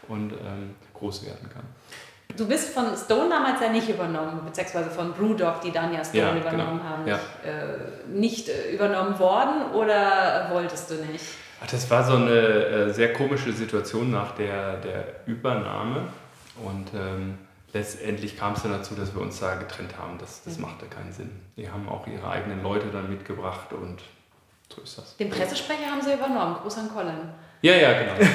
[0.07, 1.65] und ähm, groß werden kann.
[2.37, 6.23] Du bist von Stone damals ja nicht übernommen, beziehungsweise von Brewdog, die dann ja Stone
[6.23, 6.91] Ja, übernommen genau.
[6.91, 7.17] haben, Ja.
[7.45, 11.25] äh, nicht äh, übernommen worden oder wolltest du nicht?
[11.63, 16.05] Ach, Das war so eine äh, sehr komische Situation nach der, der Übernahme.
[16.65, 17.37] Und ähm,
[17.75, 20.17] letztendlich kam es dann dazu, dass wir uns da getrennt haben.
[20.19, 21.31] Das, das machte keinen Sinn.
[21.57, 24.01] Die haben auch ihre eigenen Leute dann mitgebracht und
[24.75, 25.17] so ist das.
[25.19, 26.57] Den Pressesprecher haben sie übernommen.
[26.63, 27.29] Gruß an Colin.
[27.61, 28.15] Ja, ja, genau.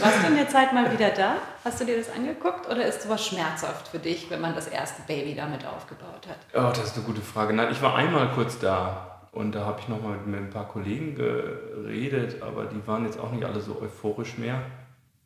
[0.00, 1.36] Warst du in der Zeit mal wieder da?
[1.64, 5.02] Hast du dir das angeguckt oder ist sowas schmerzhaft für dich, wenn man das erste
[5.02, 6.38] Baby damit aufgebaut hat?
[6.54, 7.52] Oh, das ist eine gute Frage.
[7.52, 10.68] Nein, ich war einmal kurz da und da habe ich nochmal mit, mit ein paar
[10.68, 14.60] Kollegen geredet, aber die waren jetzt auch nicht alle so euphorisch mehr.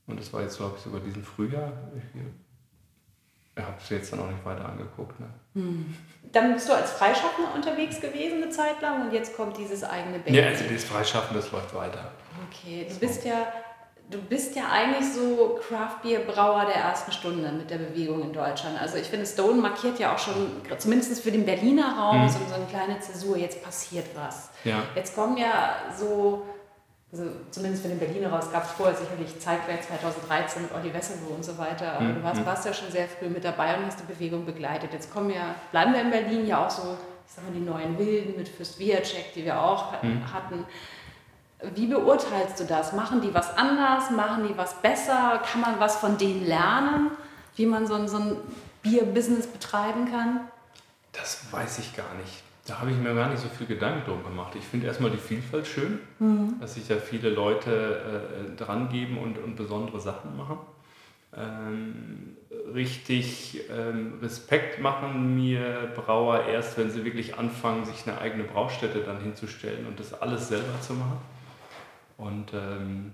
[0.06, 1.72] Und das war jetzt, glaube ich, sogar diesen Frühjahr.
[1.96, 5.18] Ich habe es jetzt dann auch nicht weiter angeguckt.
[5.20, 5.26] Ne?
[5.54, 5.94] Hm.
[6.32, 10.18] Dann bist du als Freischaffender unterwegs gewesen eine Zeit lang und jetzt kommt dieses eigene
[10.18, 10.36] Baby.
[10.36, 12.10] Ja, also das Freischaffen, das läuft weiter.
[12.50, 13.46] Okay, du bist ja,
[14.10, 18.32] du bist ja eigentlich so Craft Beer Brauer der ersten Stunde mit der Bewegung in
[18.32, 18.80] Deutschland.
[18.80, 20.34] Also ich finde, Stone markiert ja auch schon,
[20.78, 22.28] zumindest für den Berliner Raum, hm.
[22.28, 24.50] so, so eine kleine Zäsur, jetzt passiert was.
[24.64, 24.82] Ja.
[24.94, 26.44] Jetzt kommen ja so
[27.14, 31.32] also zumindest für den Berliner raus gab es vorher sicherlich Zeitwert 2013 mit Olli Wesselow
[31.36, 31.92] und so weiter.
[31.92, 32.14] Aber mhm.
[32.16, 34.92] du warst, warst, ja schon sehr früh mit dabei und hast die Bewegung begleitet.
[34.92, 37.96] Jetzt kommen ja, bleiben wir in Berlin ja auch so, ich sag mal, die neuen
[37.98, 40.32] Wilden mit Fürst Viacek, die wir auch mhm.
[40.32, 40.66] hatten.
[41.74, 42.92] Wie beurteilst du das?
[42.92, 44.10] Machen die was anders?
[44.10, 45.42] Machen die was besser?
[45.50, 47.10] Kann man was von denen lernen,
[47.56, 48.36] wie man so ein, so ein
[48.82, 50.40] Bier-Business betreiben kann?
[51.12, 52.42] Das weiß ich gar nicht.
[52.66, 54.54] Da habe ich mir gar nicht so viel Gedanken drum gemacht.
[54.56, 56.56] Ich finde erstmal die Vielfalt schön, mhm.
[56.60, 60.58] dass sich da viele Leute äh, dran geben und, und besondere Sachen machen.
[61.36, 62.36] Ähm,
[62.72, 69.00] richtig ähm, Respekt machen mir Brauer erst, wenn sie wirklich anfangen, sich eine eigene Braustätte
[69.00, 71.18] dann hinzustellen und das alles selber zu machen.
[72.16, 73.12] Und, ähm,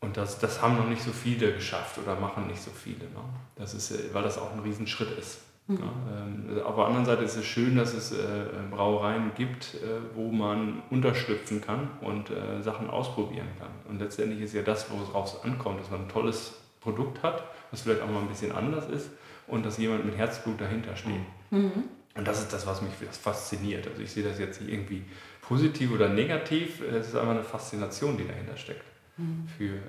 [0.00, 3.04] und das, das haben noch nicht so viele geschafft oder machen nicht so viele.
[3.04, 3.22] Ne?
[3.56, 5.40] Das ist, äh, weil das auch ein Riesenschritt ist.
[5.66, 5.78] Mhm.
[5.78, 10.00] Ja, ähm, auf der anderen Seite ist es schön, dass es äh, Brauereien gibt, äh,
[10.14, 13.70] wo man unterstützen kann und äh, Sachen ausprobieren kann.
[13.88, 17.82] Und letztendlich ist ja das, worauf es ankommt, dass man ein tolles Produkt hat, was
[17.82, 19.10] vielleicht auch mal ein bisschen anders ist
[19.46, 21.20] und dass jemand mit Herzblut dahinter steht.
[21.50, 21.84] Mhm.
[22.16, 23.86] Und das ist das, was mich fasziniert.
[23.86, 25.04] Also ich sehe das jetzt nicht irgendwie
[25.50, 28.84] positiv oder negativ, es ist einfach eine Faszination, die dahinter steckt.
[29.16, 29.48] Mhm.
[29.58, 29.80] Für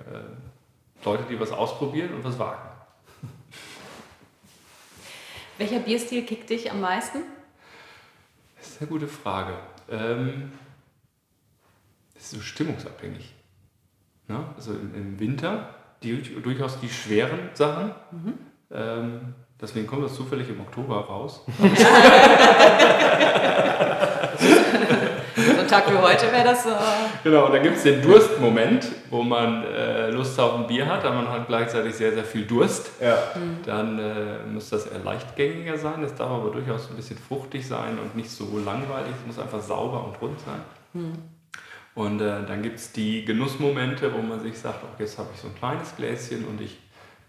[1.06, 2.67] Leute, die was ausprobieren und was wagen.
[5.60, 7.19] Welcher Bierstil kickt dich am meisten?
[8.58, 9.54] Das ist eine gute Frage.
[9.88, 10.52] Ähm,
[12.15, 13.32] das ist so stimmungsabhängig.
[14.30, 14.43] Ne?
[14.56, 17.93] Also im, im, Winter die, durchaus die schweren Sachen.
[18.10, 18.34] Mhm.
[18.71, 21.45] Ähm, deswegen kommt das zufällig im Oktober raus.
[25.71, 26.69] Tag wie heute wäre das so.
[27.23, 31.05] Genau, und dann gibt es den Durstmoment, wo man äh, Lust auf ein Bier hat,
[31.05, 32.91] aber man hat gleichzeitig sehr, sehr viel Durst.
[32.99, 33.15] Ja.
[33.36, 33.60] Mhm.
[33.65, 36.03] Dann äh, muss das eher leichtgängiger sein.
[36.03, 39.12] Es darf aber durchaus ein bisschen fruchtig sein und nicht so langweilig.
[39.21, 40.62] Es muss einfach sauber und rund sein.
[40.91, 41.13] Mhm.
[41.95, 45.39] Und äh, dann gibt es die Genussmomente, wo man sich sagt, okay, jetzt habe ich
[45.39, 46.79] so ein kleines Gläschen und ich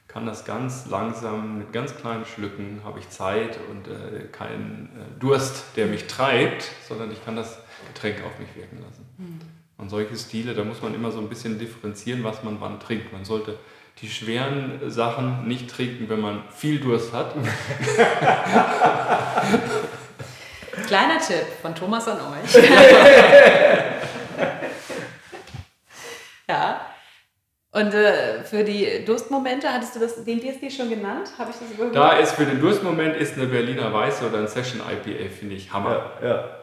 [0.08, 5.20] kann das ganz langsam mit ganz kleinen Schlücken, habe ich Zeit und äh, keinen äh,
[5.20, 7.61] Durst, der mich treibt, sondern ich kann das
[8.02, 9.06] Getränk auf mich wirken lassen.
[9.18, 9.40] Mhm.
[9.78, 13.12] Und solche Stile, da muss man immer so ein bisschen differenzieren, was man wann trinkt.
[13.12, 13.58] Man sollte
[14.00, 17.34] die schweren Sachen nicht trinken, wenn man viel Durst hat.
[20.86, 22.54] Kleiner Tipp von Thomas an euch.
[26.48, 26.86] ja.
[27.72, 31.30] Und äh, für die Durstmomente, hattest du das, den DSD schon genannt?
[31.38, 31.96] Habe ich das überhaupt?
[31.96, 35.72] Da ist für den Durstmoment ist eine Berliner Weiße oder ein Session IPA, finde ich
[35.72, 36.12] Hammer.
[36.20, 36.61] Ja, ja.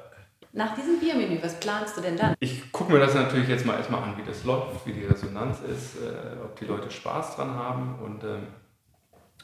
[0.51, 2.35] Nach diesem Biermenü, was planst du denn dann?
[2.39, 5.59] Ich gucke mir das natürlich jetzt mal erstmal an, wie das läuft, wie die Resonanz
[5.61, 7.99] ist, äh, ob die Leute Spaß dran haben.
[8.03, 8.47] Und ähm,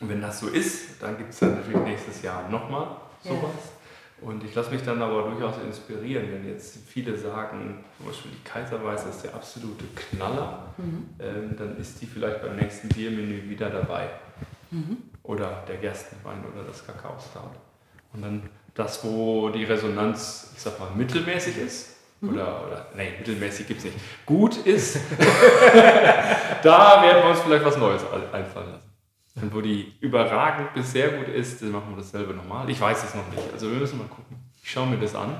[0.01, 2.87] wenn das so ist, dann gibt es dann natürlich nächstes Jahr nochmal
[3.23, 3.41] sowas.
[3.41, 4.27] Ja.
[4.27, 8.43] Und ich lasse mich dann aber durchaus inspirieren, wenn jetzt viele sagen, zum Beispiel die
[8.43, 11.09] Kaiserweiße ist der absolute Knaller, mhm.
[11.19, 14.09] ähm, dann ist die vielleicht beim nächsten Biermenü wieder dabei.
[14.71, 14.97] Mhm.
[15.21, 17.51] Oder der Gerstenwein oder das Kakaostout.
[18.13, 22.29] Und dann das, wo die Resonanz, ich sag mal, mittelmäßig ist, mhm.
[22.29, 24.99] oder, oder nee, mittelmäßig gibt es nicht, gut ist,
[26.61, 28.85] da werden wir uns vielleicht was Neues einfallen lassen.
[29.41, 32.69] Und wo die überragend bis sehr gut ist, dann machen wir dasselbe nochmal.
[32.69, 33.43] Ich weiß es noch nicht.
[33.51, 34.37] Also wir müssen mal gucken.
[34.63, 35.35] Ich schaue mir das an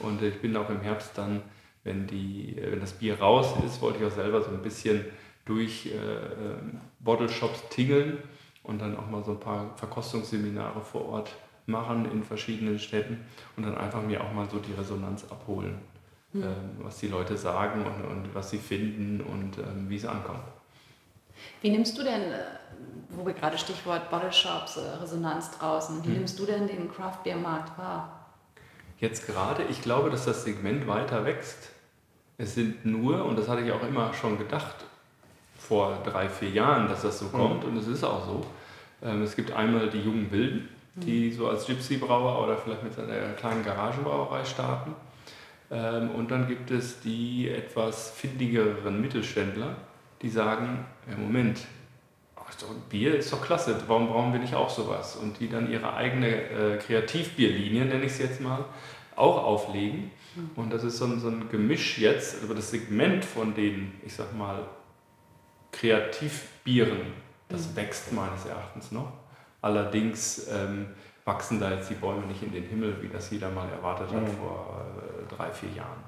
[0.00, 1.42] und ich bin auch im Herbst dann,
[1.84, 5.04] wenn, die, wenn das Bier raus ist, wollte ich auch selber so ein bisschen
[5.44, 8.18] durch äh, ähm, Bottle Shops tingeln
[8.64, 11.30] und dann auch mal so ein paar Verkostungsseminare vor Ort
[11.66, 13.24] machen in verschiedenen Städten
[13.56, 15.78] und dann einfach mir auch mal so die Resonanz abholen,
[16.32, 16.42] mhm.
[16.42, 20.44] ähm, was die Leute sagen und, und was sie finden und ähm, wie es ankommt.
[21.60, 22.44] Wie nimmst du denn, äh,
[23.10, 26.14] wo wir gerade Stichwort Bottle Shops, äh, Resonanz draußen, wie mhm.
[26.14, 28.26] nimmst du denn den Craft Beer Markt wahr?
[28.98, 31.70] Jetzt gerade, ich glaube, dass das Segment weiter wächst.
[32.38, 34.76] Es sind nur, und das hatte ich auch immer schon gedacht,
[35.58, 38.46] vor drei, vier Jahren, dass das so kommt und es ist auch so.
[39.02, 43.32] Ähm, es gibt einmal die jungen Wilden, die so als Gypsy-Brauer oder vielleicht mit einer
[43.34, 44.94] kleinen Garagenbrauerei starten.
[45.70, 49.76] Ähm, und dann gibt es die etwas findigeren Mittelständler,
[50.22, 51.60] die sagen, ja, Moment,
[52.88, 55.16] Bier ist doch klasse, warum brauchen wir nicht auch sowas?
[55.16, 58.64] Und die dann ihre eigene äh, Kreativbierlinie, nenne ich es jetzt mal,
[59.16, 60.10] auch auflegen.
[60.54, 64.14] Und das ist so ein, so ein Gemisch jetzt, aber das Segment von den, ich
[64.14, 64.68] sag mal,
[65.72, 66.98] Kreativbieren,
[67.48, 69.12] das wächst meines Erachtens noch.
[69.66, 70.86] Allerdings ähm,
[71.24, 74.28] wachsen da jetzt die Bäume nicht in den Himmel, wie das jeder mal erwartet hat
[74.38, 76.04] vor äh, drei, vier Jahren.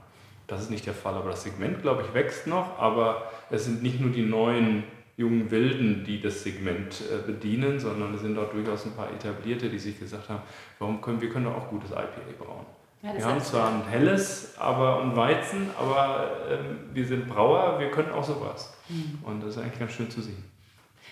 [0.47, 3.83] Das ist nicht der Fall, aber das Segment, glaube ich, wächst noch, aber es sind
[3.83, 4.85] nicht nur die neuen
[5.17, 9.69] jungen Wilden, die das Segment äh, bedienen, sondern es sind auch durchaus ein paar etablierte,
[9.69, 10.43] die sich gesagt haben,
[10.79, 12.05] warum können wir können doch auch gutes IPA
[12.39, 12.67] brauen.
[13.03, 17.91] Ja, wir haben zwar ein helles aber ein Weizen, aber ähm, wir sind Brauer, wir
[17.91, 18.73] können auch sowas.
[18.89, 19.19] Mhm.
[19.25, 20.45] Und das ist eigentlich ganz schön zu sehen.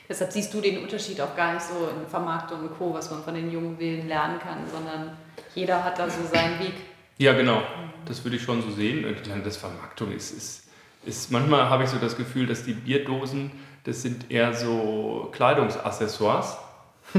[0.08, 3.22] Deshalb siehst du den Unterschied auch gar nicht so in Vermarktung und Co., was man
[3.22, 5.16] von den jungen Willen lernen kann, sondern
[5.54, 6.74] jeder hat da so seinen Weg.
[7.18, 7.62] Ja, genau.
[8.06, 9.04] Das würde ich schon so sehen.
[9.44, 10.64] Das Vermarktung ist, ist,
[11.04, 13.50] ist, manchmal habe ich so das Gefühl, dass die Bierdosen,
[13.84, 16.56] das sind eher so Kleidungsaccessoires.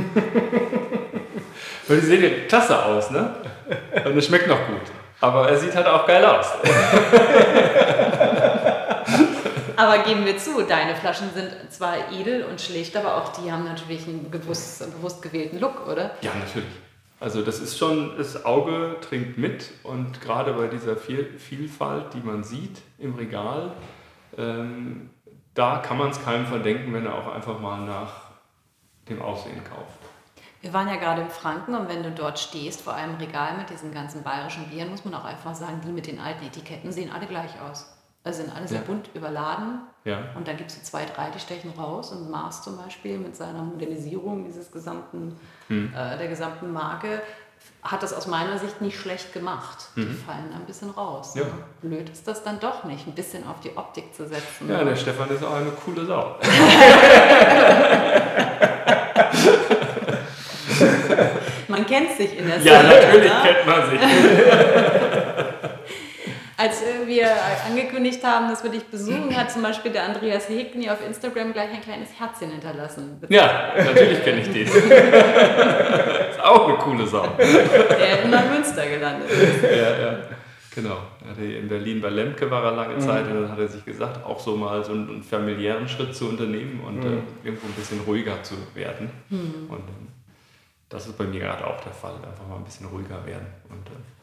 [1.88, 3.36] Weil die sehen ja klasse aus, ne?
[4.06, 4.82] Und es schmeckt noch gut.
[5.20, 6.46] Aber er sieht halt auch geil aus.
[9.78, 13.64] Aber geben wir zu, deine Flaschen sind zwar edel und schlicht, aber auch die haben
[13.64, 16.16] natürlich einen bewusst, bewusst gewählten Look, oder?
[16.22, 16.68] Ja, natürlich.
[17.20, 22.20] Also das ist schon, das Auge trinkt mit und gerade bei dieser Viel Vielfalt, die
[22.20, 23.72] man sieht im Regal,
[24.38, 25.12] ähm,
[25.54, 28.14] da kann man es keinem verdenken, wenn er auch einfach mal nach
[29.10, 30.00] dem Aussehen kauft.
[30.62, 33.70] Wir waren ja gerade in Franken und wenn du dort stehst vor einem Regal mit
[33.70, 37.12] diesen ganzen bayerischen Bieren, muss man auch einfach sagen, die mit den alten Etiketten sehen
[37.12, 37.97] alle gleich aus.
[38.28, 38.86] Also sind alle sehr Ja.
[38.86, 39.80] bunt überladen.
[40.04, 40.18] Ja.
[40.36, 42.12] Und dann gibt es so zwei, drei, die stechen raus.
[42.12, 47.22] Und Mars zum Beispiel mit seiner Modernisierung dieses gesamten, äh, der gesamten Marke
[47.84, 49.88] hat das aus meiner Sicht nicht schlecht gemacht.
[49.96, 51.34] Die fallen ein bisschen raus.
[51.36, 51.44] Ja.
[51.44, 51.50] Ne?
[51.82, 54.70] Blöd ist das dann doch nicht, ein bisschen auf die Optik zu setzen.
[54.70, 56.36] Ja, der Stefan ist auch eine coole Sau.
[61.70, 63.42] Man kennt sich in der Ja, natürlich ne?
[63.44, 64.00] kennt man sich.
[66.68, 67.28] Als äh, wir
[67.66, 71.72] angekündigt haben, dass wir dich besuchen, hat zum Beispiel der Andreas Hegni auf Instagram gleich
[71.72, 73.22] ein kleines Herzchen hinterlassen.
[73.30, 74.68] Ja, natürlich kenne ich den.
[74.68, 77.26] ist auch eine coole Sau.
[77.38, 79.64] Der in Neumünster gelandet ist.
[79.64, 80.20] Ja, ja.
[80.76, 80.98] Genau.
[81.24, 83.84] Er hatte in Berlin bei Lemke war er lange Zeit und dann hat er sich
[83.86, 88.02] gesagt, auch so mal so einen, familiären Schritt zu unternehmen und äh, irgendwo ein bisschen
[88.02, 89.10] ruhiger zu werden.
[89.30, 90.08] Und ähm,
[90.90, 92.16] das ist bei mir gerade auch der Fall.
[92.16, 94.17] Einfach mal ein bisschen ruhiger werden und äh,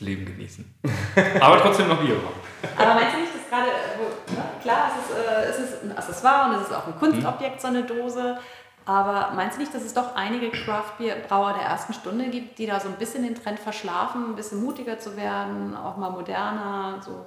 [0.00, 0.64] das Leben genießen.
[1.40, 2.40] Aber trotzdem noch Bier machen.
[2.76, 5.84] Aber meinst du nicht, dass gerade, äh, wo, ne, klar, es ist, äh, es ist
[5.84, 8.38] ein Accessoire und es ist auch ein Kunstobjekt, so eine Dose.
[8.86, 12.80] Aber meinst du nicht, dass es doch einige Craft-Bier-Brauer der ersten Stunde gibt, die da
[12.80, 17.26] so ein bisschen den Trend verschlafen, ein bisschen mutiger zu werden, auch mal moderner, so?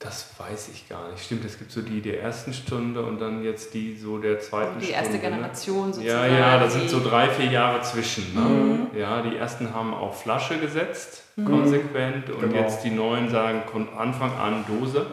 [0.00, 1.24] Das weiß ich gar nicht.
[1.24, 4.78] Stimmt, es gibt so die der ersten Stunde und dann jetzt die so der zweiten
[4.78, 5.00] Die Stunde.
[5.00, 5.20] erste ne?
[5.20, 6.34] Generation Ja, sozusagen.
[6.38, 8.32] ja, das sind die- so drei, vier Jahre zwischen.
[8.32, 8.86] Ne?
[8.96, 12.60] Ja, die ersten haben auf Flasche gesetzt, konsequent, und Genau.
[12.62, 15.04] jetzt die neuen sagen von Anfang an Dose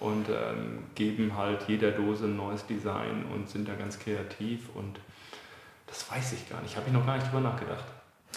[0.00, 4.98] und ähm, geben halt jeder Dose ein neues Design und sind da ganz kreativ und
[5.86, 7.84] das weiß ich gar nicht, habe ich noch gar nicht drüber nachgedacht.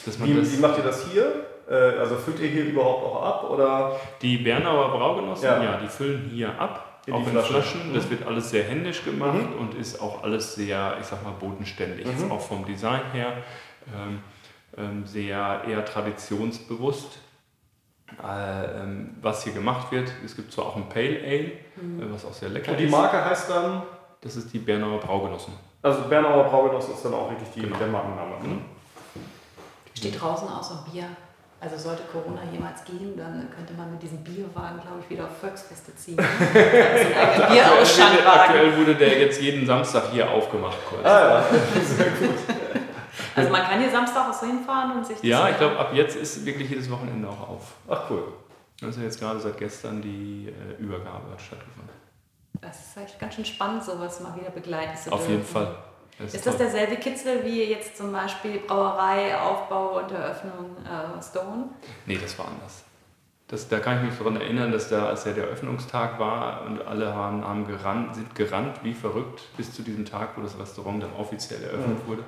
[0.06, 1.46] Dass man Wie, das, wie macht ihr das hier?
[1.72, 3.50] Äh, Also füllt ihr hier überhaupt auch ab?
[3.50, 3.96] Oder?
[4.22, 5.64] die Bernauer Braugenossen, Ja.
[5.64, 5.78] ja.
[5.78, 7.54] die füllen hier ab, In auch die in Flaschen.
[7.56, 7.94] Flaschen.
[7.94, 8.10] Das Mhm.
[8.12, 12.06] wird alles sehr händisch gemacht und ist auch alles sehr, ich sag mal, bodenständig.
[12.06, 12.12] Mhm.
[12.18, 13.34] Ist auch vom Design her
[13.96, 14.22] ähm,
[14.78, 17.20] ähm, sehr eher traditionsbewusst.
[18.22, 22.26] Äh, ähm, was hier gemacht wird, es gibt zwar auch ein Pale Ale, äh, was
[22.26, 22.92] auch sehr lecker Und die ist.
[22.92, 23.84] Marke heißt dann,
[24.20, 25.54] Das ist die Bernauer Braugenossen.
[25.82, 27.78] also Bernauer Braugenossen ist dann auch wirklich die, Genau.
[27.78, 28.36] der Markenname.
[28.44, 28.62] Mhm.
[29.96, 31.06] Steht draußen außer Bier.
[31.63, 35.38] Also sollte Corona jemals gehen, dann könnte man mit diesem Bierwagen, glaube ich, wieder auf
[35.39, 36.17] Volksfeste ziehen.
[36.17, 38.39] Also Bierausschankwaren.
[38.41, 41.06] Aktuell wurde der jetzt jeden Samstag hier aufgemacht kurz.
[41.06, 41.45] Ah ja,
[43.36, 45.91] Also man kann hier Samstag auch so hinfahren und sich das Ja, ich glaube, ab
[45.93, 47.74] jetzt ist wirklich jedes Wochenende auch auf.
[47.88, 48.24] ach cool.
[48.84, 51.89] Also jetzt gerade seit gestern die äh, Übergabe hat stattgefunden.
[52.59, 55.53] Das ist echt ganz schön spannend, sowas mal wieder begleiten zu Auf jeden dürfen.
[55.53, 55.76] Fall.
[56.22, 56.65] Das Ist das toll.
[56.65, 61.69] derselbe Kitzel wie jetzt zum Beispiel Brauerei, Aufbau und Eröffnung äh, Stone?
[62.05, 62.84] Nee, das war anders.
[63.47, 66.86] Das, da kann ich mich daran erinnern, dass da, als ja der Öffnungstag war und
[66.88, 71.03] alle haben, haben gerannt, sind gerannt wie verrückt bis zu diesem Tag, wo das Restaurant
[71.03, 72.24] dann offiziell eröffnet wurde.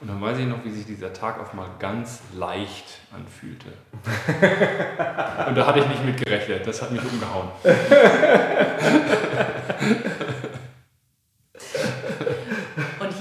[0.00, 3.66] Und dann weiß ich noch, wie sich dieser Tag auf mal ganz leicht anfühlte.
[5.48, 6.66] Und da hatte ich nicht mit gerechnet.
[6.66, 7.48] Das hat mich umgehauen.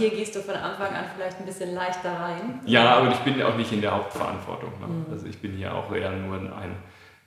[0.05, 2.59] Hier gehst du von Anfang an vielleicht ein bisschen leichter rein.
[2.65, 4.69] Ja, aber ich bin ja auch nicht in der Hauptverantwortung.
[4.79, 5.05] Ne?
[5.11, 6.75] Also ich bin hier auch eher nur ein,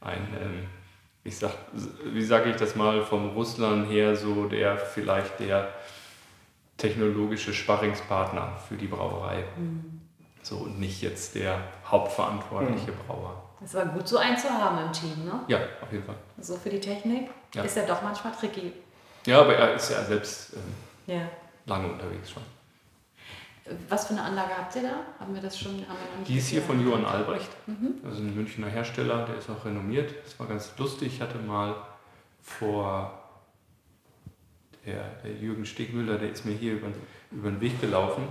[0.01, 0.67] ein ähm,
[1.25, 1.51] ich sag,
[2.05, 5.71] wie sage ich das mal, vom Russland her so der vielleicht der
[6.77, 9.43] technologische Sparringspartner für die Brauerei.
[10.43, 13.43] So und nicht jetzt der hauptverantwortliche Brauer.
[13.65, 15.41] Es war gut, so einen zu haben im Team, ne?
[15.49, 16.15] Ja, auf jeden Fall.
[16.41, 17.65] So für die Technik Ja.
[17.65, 18.73] ist ja doch manchmal tricky.
[19.27, 21.23] Ja, aber er ist ja selbst ähm, Ja.
[21.67, 22.43] lange unterwegs schon.
[23.89, 25.01] Was für eine Anlage habt ihr da?
[25.19, 25.73] Haben wir das schon?
[25.73, 26.85] Haben wir noch nicht Die ist hier von?
[26.85, 27.51] Johann Albrecht,
[28.05, 30.15] also ein Münchner Hersteller, der ist auch renommiert.
[30.25, 31.15] Das war ganz lustig.
[31.15, 31.75] Ich hatte mal
[32.43, 33.29] vor
[34.87, 36.89] der, der Jürgen Stegmüller, der ist mir hier über,
[37.31, 38.29] über den Weg gelaufen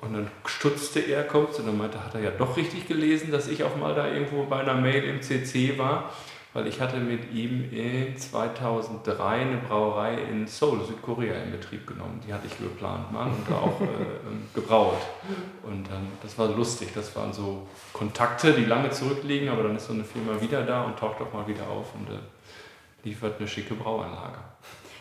[0.00, 3.48] und dann stutzte er, kommt und dann meinte, hat er ja doch richtig gelesen, dass
[3.48, 6.12] ich auch mal da irgendwo bei einer Mail im CC war,
[6.52, 12.20] weil ich hatte mit ihm in 2003 eine Brauerei in Seoul, Südkorea, in Betrieb genommen.
[12.26, 13.84] Die hatte ich geplant mal und auch äh,
[14.28, 15.00] ähm, gebraut.
[15.62, 16.88] Und ähm, das war lustig.
[16.94, 20.82] Das waren so Kontakte, die lange zurückliegen, aber dann ist so eine Firma wieder da
[20.82, 22.18] und taucht auch mal wieder auf und äh,
[23.04, 24.38] liefert eine schicke Brauanlage.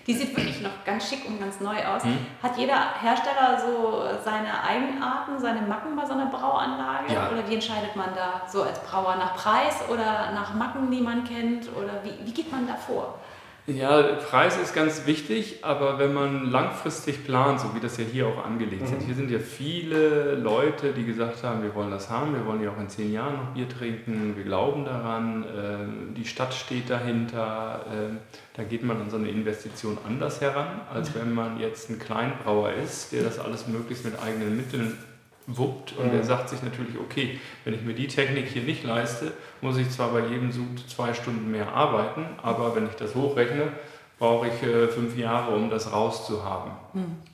[0.05, 2.03] Die sieht wirklich noch ganz schick und ganz neu aus.
[2.03, 2.17] Hm?
[2.41, 4.58] Hat jeder Hersteller so seine
[5.19, 7.13] Eigenarten, seine Macken bei so einer Brauanlage?
[7.13, 7.29] Ja.
[7.31, 8.41] Oder wie entscheidet man da?
[8.47, 11.69] So als Brauer nach Preis oder nach Macken, die man kennt?
[11.75, 13.19] Oder wie, wie geht man da vor?
[13.67, 18.25] Ja, Preis ist ganz wichtig, aber wenn man langfristig plant, so wie das ja hier
[18.25, 22.33] auch angelegt ist, hier sind ja viele Leute, die gesagt haben, wir wollen das haben,
[22.33, 26.25] wir wollen ja auch in zehn Jahren noch Bier trinken, wir glauben daran, ähm, die
[26.25, 28.17] Stadt steht dahinter, ähm,
[28.55, 32.71] da geht man an so eine Investition anders heran, als wenn man jetzt ein Kleinbrauer
[32.71, 34.97] ist, der das alles möglichst mit eigenen Mitteln
[35.57, 39.33] wuppt und der sagt sich natürlich, okay, wenn ich mir die Technik hier nicht leiste,
[39.61, 43.71] muss ich zwar bei jedem Sud zwei Stunden mehr arbeiten, aber wenn ich das hochrechne,
[44.19, 46.71] brauche ich äh, fünf Jahre, um das rauszuhaben.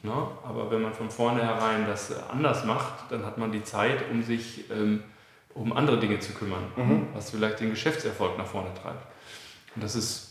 [0.04, 0.14] Ne?
[0.44, 4.22] Aber wenn man von vornherein das äh, anders macht, dann hat man die Zeit, um
[4.24, 5.04] sich ähm,
[5.56, 6.64] um andere Dinge zu kümmern,
[7.14, 9.08] was vielleicht den Geschäftserfolg nach vorne treibt.
[9.74, 10.25] Und das ist,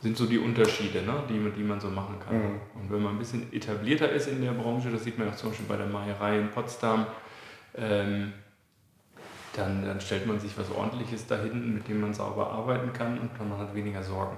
[0.00, 1.22] sind so die Unterschiede, ne?
[1.28, 2.36] die, man- die man so machen kann.
[2.74, 5.48] Und wenn man ein bisschen etablierter ist in der Branche, das sieht man auch zum
[5.50, 7.06] Beispiel bei der Meierei in Potsdam,
[7.74, 8.32] ähm,
[9.54, 13.18] dann, dann stellt man sich was Ordentliches da hinten, mit dem man sauber arbeiten kann
[13.18, 14.36] und man hat weniger Sorgen.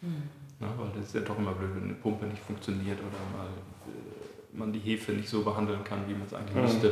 [0.00, 0.68] Ne?
[0.76, 4.56] Weil das ist ja doch immer blöd, wenn eine Pumpe nicht funktioniert oder mal äh,
[4.56, 6.88] man die Hefe nicht so behandeln kann, wie man es eigentlich müsste,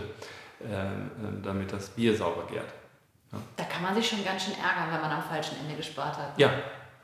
[0.60, 2.66] äh, damit das Bier sauber gärt.
[3.56, 6.36] Da kann man sich schon ganz schön ärgern, wenn man am falschen Ende gespart hat.
[6.38, 6.50] Ja,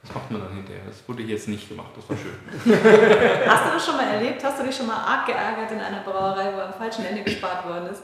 [0.02, 0.82] das macht man dann hinterher.
[0.86, 2.38] Das wurde hier jetzt nicht gemacht, das war schön.
[3.48, 4.42] Hast du das schon mal erlebt?
[4.42, 7.66] Hast du dich schon mal arg geärgert in einer Brauerei, wo am falschen Ende gespart
[7.66, 8.02] worden ist?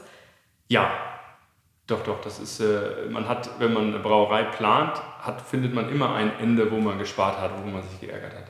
[0.67, 0.91] Ja,
[1.87, 5.89] doch, doch, das ist, äh, man hat, wenn man eine Brauerei plant, hat, findet man
[5.89, 8.45] immer ein Ende, wo man gespart hat, wo man sich geärgert hat.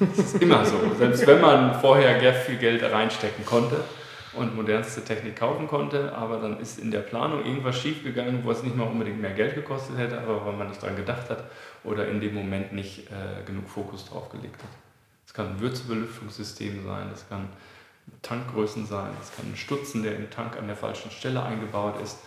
[0.00, 0.76] Das ist immer so.
[0.98, 3.84] Selbst wenn man vorher sehr viel Geld reinstecken konnte
[4.38, 8.62] und modernste Technik kaufen konnte, aber dann ist in der Planung irgendwas schiefgegangen, wo es
[8.62, 11.44] nicht mal unbedingt mehr Geld gekostet hätte, aber weil man nicht dran gedacht hat
[11.84, 14.70] oder in dem Moment nicht äh, genug Fokus drauf gelegt hat.
[15.26, 17.48] Es kann ein Würzebelüftungssystem sein, das kann
[18.22, 22.18] Tankgrößen sein, das kann ein Stutzen, der im Tank an der falschen Stelle eingebaut ist.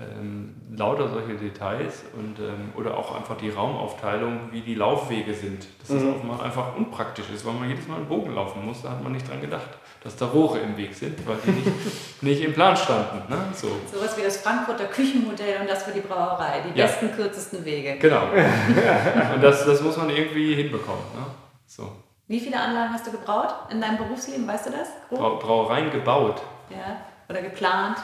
[0.00, 5.66] Ähm, lauter solche Details und, ähm, oder auch einfach die Raumaufteilung, wie die Laufwege sind.
[5.78, 8.80] Dass das auch mal einfach unpraktisch ist, weil man jedes Mal einen Bogen laufen muss,
[8.80, 9.68] da hat man nicht dran gedacht,
[10.02, 11.68] dass da Rohre im Weg sind, weil die nicht,
[12.22, 13.18] nicht im Plan standen.
[13.28, 13.36] Ne?
[13.52, 13.68] So.
[13.92, 16.62] Sowas wie das Frankfurter Küchenmodell und das für die Brauerei.
[16.72, 16.86] Die Ja.
[16.86, 17.96] besten, kürzesten Wege.
[17.98, 18.22] Genau.
[19.34, 21.02] Und das, das muss man irgendwie hinbekommen.
[21.14, 21.26] Ne?
[21.66, 21.92] So.
[22.26, 24.48] Wie viele Anlagen hast du gebraut in deinem Berufsleben?
[24.48, 24.88] Weißt du das?
[25.10, 26.40] Brau Brauereien gebaut.
[26.70, 26.96] Ja.
[27.28, 27.98] Oder geplant?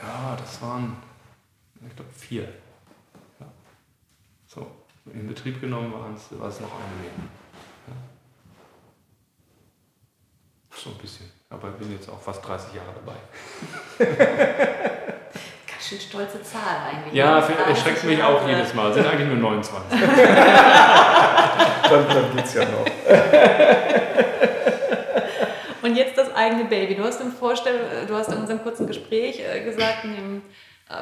[0.00, 0.96] Ja, das waren,
[1.86, 2.42] ich glaube, vier.
[3.40, 3.46] Ja.
[4.46, 4.66] So,
[5.12, 7.10] in Betrieb genommen waren es, war es noch eine mehr.
[7.88, 7.94] Ja.
[10.76, 11.30] So ein bisschen.
[11.50, 13.16] Aber ich bin jetzt auch fast 30 Jahre dabei.
[15.66, 17.14] Ganz schön stolze Zahl eigentlich.
[17.14, 18.36] Ja, für- 30 erschreckt mich Jahre.
[18.42, 18.92] auch jedes Mal.
[18.92, 19.98] Sind eigentlich nur 29.
[21.88, 22.84] Dann, dann geht's ja noch.
[25.82, 26.96] Und jetzt das eigene Baby.
[26.96, 30.04] Du hast im Vorstell du hast in unserem kurzen Gespräch äh, gesagt,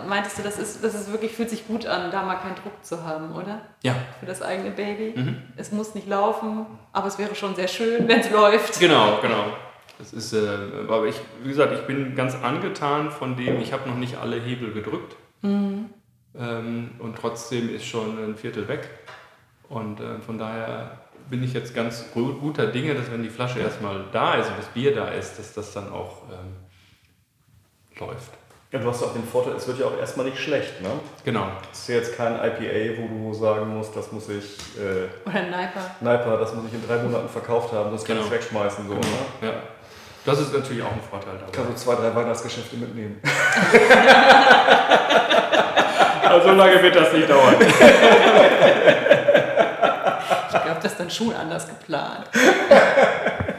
[0.08, 2.84] meintest du, das ist, das ist wirklich, fühlt sich gut an, da mal keinen Druck
[2.84, 3.60] zu haben, oder?
[3.82, 5.18] Ja, Für das eigene Baby.
[5.18, 5.42] Mhm.
[5.56, 8.80] Es muss nicht laufen, aber es wäre schon sehr schön, wenn es läuft.
[8.80, 9.44] genau, genau.
[9.98, 10.46] Das ist, äh,
[10.88, 14.36] aber ich, wie gesagt, ich bin ganz angetan von dem, ich habe noch nicht alle
[14.40, 15.16] Hebel gedrückt.
[15.42, 18.90] Ähm, und trotzdem ist schon ein Viertel weg.
[19.68, 20.98] Und äh, von daher
[21.30, 24.58] bin ich jetzt ganz gu- guter Dinge, dass wenn die Flasche erstmal da ist und
[24.58, 26.56] das Bier da ist, dass das dann auch ähm,
[27.98, 28.32] läuft.
[28.72, 30.88] Ja, du hast auch den Vorteil, es wird ja auch erstmal nicht schlecht, ne?
[31.24, 31.46] Genau.
[31.72, 35.38] Es ist ja jetzt kein IPA, wo du sagen musst, das muss ich, äh, Oder
[35.38, 35.90] ein Niper.
[36.00, 38.34] Niper, das muss ich in drei Monaten verkauft haben, das kann ich Genau.
[38.34, 39.00] wegschmeißen, so, ne?
[39.42, 39.52] Ja.
[40.24, 41.52] Das ist natürlich auch ein Vorteil dabei.
[41.52, 43.20] Kannst du zwei, drei Weihnachtsgeschäfte mitnehmen.
[46.28, 47.54] Also so lange wird das nicht dauern.
[47.60, 47.78] Ich
[50.64, 52.26] glaube, das ist dann schon anders geplant.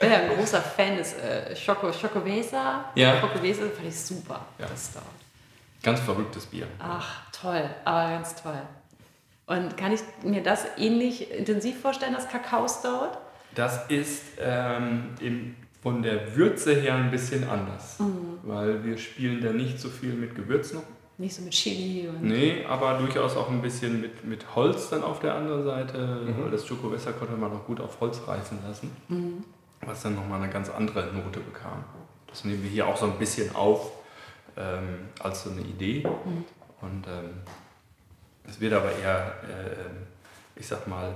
[0.00, 2.86] Ich bin ja ein großer Fan des äh, Chocovesa.
[2.94, 3.20] Ja.
[3.20, 4.46] Chocovesa fand ich super.
[4.58, 4.66] Ja.
[4.66, 5.00] Das Stout.
[5.82, 6.66] Ganz verrücktes Bier.
[6.78, 8.62] Ach, toll, aber ganz toll.
[9.44, 13.18] Und kann ich mir das ähnlich intensiv vorstellen, das Kakao-Stout?
[13.54, 17.98] Das ist ähm, im, von der Würze her ein bisschen anders.
[17.98, 18.38] Mhm.
[18.44, 20.84] Weil wir spielen da nicht so viel mit Gewürz noch.
[21.18, 22.22] Nicht so mit Chili und.
[22.22, 25.98] Nee, aber durchaus auch ein bisschen mit, mit Holz dann auf der anderen Seite.
[25.98, 26.44] Mhm.
[26.44, 28.90] Weil das Chocowässer konnte man auch gut auf Holz reifen lassen.
[29.08, 29.44] Mhm.
[29.82, 31.84] Was dann nochmal eine ganz andere Note bekam.
[32.26, 33.92] Das nehmen wir hier auch so ein bisschen auf
[34.56, 36.06] ähm, als so eine Idee.
[36.06, 36.44] Mhm.
[36.80, 37.40] Und ähm,
[38.46, 40.06] es wird aber eher, äh, ähm,
[40.56, 41.14] ich sag mal,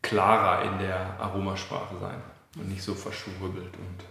[0.00, 2.20] klarer in der Aromasprache sein.
[2.56, 4.04] Und nicht so verschwurbelt und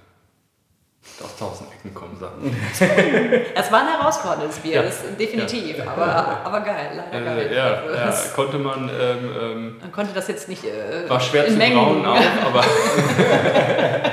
[1.24, 2.56] aus tausend Ecken kommen Sachen.
[3.56, 4.84] Es war ein herausforderndes Bier, Ja.
[4.84, 6.06] das definitiv, aber,
[6.44, 7.48] aber geil, leider geil.
[7.52, 10.64] Äh, ja, Also, ja, das- konnte man, ähm, ähm, Man konnte das jetzt nicht.
[10.64, 11.76] Äh, war schwer in zu Mengen.
[11.78, 12.64] brauen auch, aber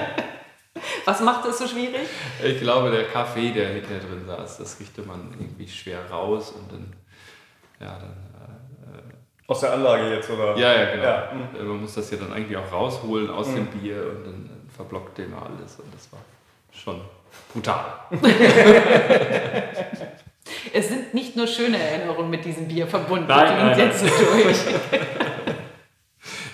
[1.05, 2.07] Was macht es so schwierig?
[2.43, 6.70] ich glaube, der Kaffee, der hinter drin saß, das riechte man irgendwie schwer raus und
[6.70, 6.93] dann,
[7.80, 8.14] ja, dann,
[9.47, 10.55] Aus der Anlage jetzt, oder?
[10.57, 11.05] äh, ja, ja, genau.
[11.05, 11.30] Ja.
[11.32, 11.57] Mhm.
[11.61, 14.74] Äh, Man muss das ja dann eigentlich auch rausholen aus dem Bier und dann äh,
[14.76, 16.20] verblockte immer alles und das war
[16.79, 17.01] schon
[17.53, 17.85] brutal.
[20.72, 23.26] Es sind nicht nur schöne Erinnerungen mit diesem Bier verbunden.
[23.26, 24.59] Nein, klingt nein, jetzt so durch.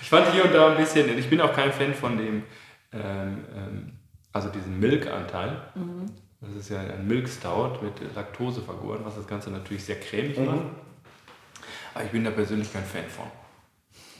[0.01, 2.43] Ich fand hier und da ein bisschen, ich bin auch kein Fan von dem,
[2.93, 3.93] ähm, ähm,
[4.31, 5.59] also diesem Milk-Anteil.
[6.41, 10.37] Das ist ja ein Milk Stout mit Laktose vergoren, was das Ganze natürlich sehr cremig
[10.37, 10.61] macht.
[11.95, 13.25] Aber ich bin da persönlich kein Fan von.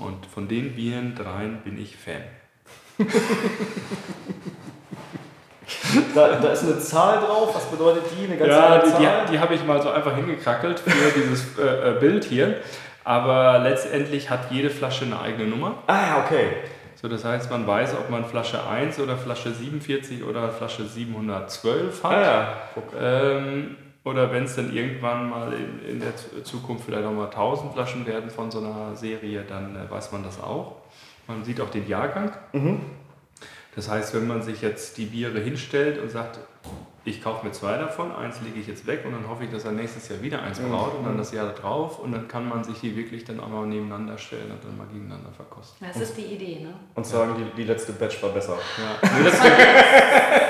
[0.08, 2.24] Und von den Bieren dreien bin ich Fan.
[6.14, 8.26] Da, da ist eine Zahl drauf, was bedeutet die?
[8.26, 9.26] Eine ganz Ja, die, Zahl?
[9.26, 12.58] die, die habe ich mal so einfach hingekrackelt für dieses äh, äh, Bild hier.
[13.04, 15.76] Aber letztendlich hat jede Flasche eine eigene Nummer.
[15.88, 16.48] Ah, okay.
[16.96, 22.04] So, das heißt, man weiß, ob man Flasche 1 oder Flasche 47 oder Flasche 712
[22.04, 22.12] hat.
[22.12, 22.48] Ah, ja.
[22.74, 22.94] Guck.
[23.00, 28.06] Ähm, oder wenn es dann irgendwann mal in, in der Zukunft vielleicht nochmal 1000 Flaschen
[28.08, 30.78] werden von so einer Serie, dann äh, weiß man das auch.
[31.28, 32.32] Man sieht auch den Jahrgang.
[33.76, 36.40] Das heißt, wenn man sich jetzt die Biere hinstellt und sagt,
[37.08, 39.64] ich kaufe mir zwei davon, eins lege ich jetzt weg und dann hoffe ich, dass
[39.64, 42.64] er nächstes Jahr wieder eins braut und dann das Jahr drauf und dann kann man
[42.64, 45.86] sich die wirklich dann auch mal nebeneinander stellen und dann mal gegeneinander verkosten.
[45.88, 46.74] Das ist die Idee, ne?
[46.96, 48.58] Und sagen, die, die letzte Batch war besser.
[48.78, 49.10] Ja.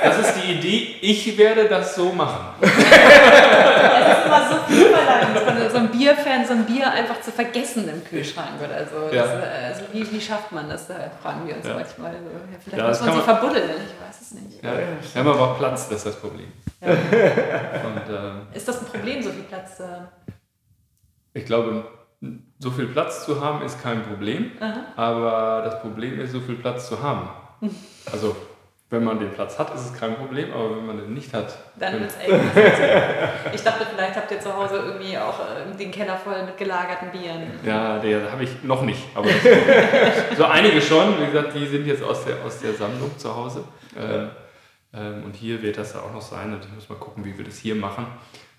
[0.03, 2.55] Das ist die Idee, ich werde das so machen.
[3.85, 7.31] Es ist immer so viel verlangt von so einem Bierfan, so ein Bier einfach zu
[7.31, 9.15] vergessen im Kühlschrank oder so.
[9.15, 9.23] Ja.
[9.23, 10.87] Das, äh, also wie, wie schafft man das?
[10.87, 11.73] Da fragen wir uns Ja.
[11.75, 12.11] manchmal.
[12.13, 12.17] So.
[12.17, 14.63] Ja, vielleicht muss das man kann sich man- verbuddeln, ich weiß es nicht.
[14.63, 16.51] Ja, wir haben aber auch Platz, das ist das Problem.
[16.81, 20.07] Und ähm, Ist das ein Problem, so viel Platz zu haben?
[21.33, 21.85] ich glaube,
[22.59, 24.51] so viel Platz zu haben ist kein Problem,
[24.95, 27.29] aber das Problem ist, so viel Platz zu haben.
[28.11, 28.35] Also,
[28.95, 31.57] wenn man den Platz hat, ist es kein Problem, aber wenn man den nicht hat,
[31.77, 32.39] Dann wird es eng.
[33.53, 37.11] Ich dachte, vielleicht habt ihr zu Hause irgendwie auch äh, den Keller voll mit gelagerten
[37.11, 37.43] Bieren.
[37.63, 39.03] Ja, der habe ich noch nicht.
[39.13, 39.27] Aber
[40.37, 41.19] so einige schon.
[41.19, 43.63] Wie gesagt, die sind jetzt aus der, aus der Sammlung zu Hause.
[43.99, 44.29] Ähm,
[44.93, 46.53] ähm, und hier wird das ja auch noch sein.
[46.53, 48.07] Und ich muss mal gucken, wie wir das hier machen.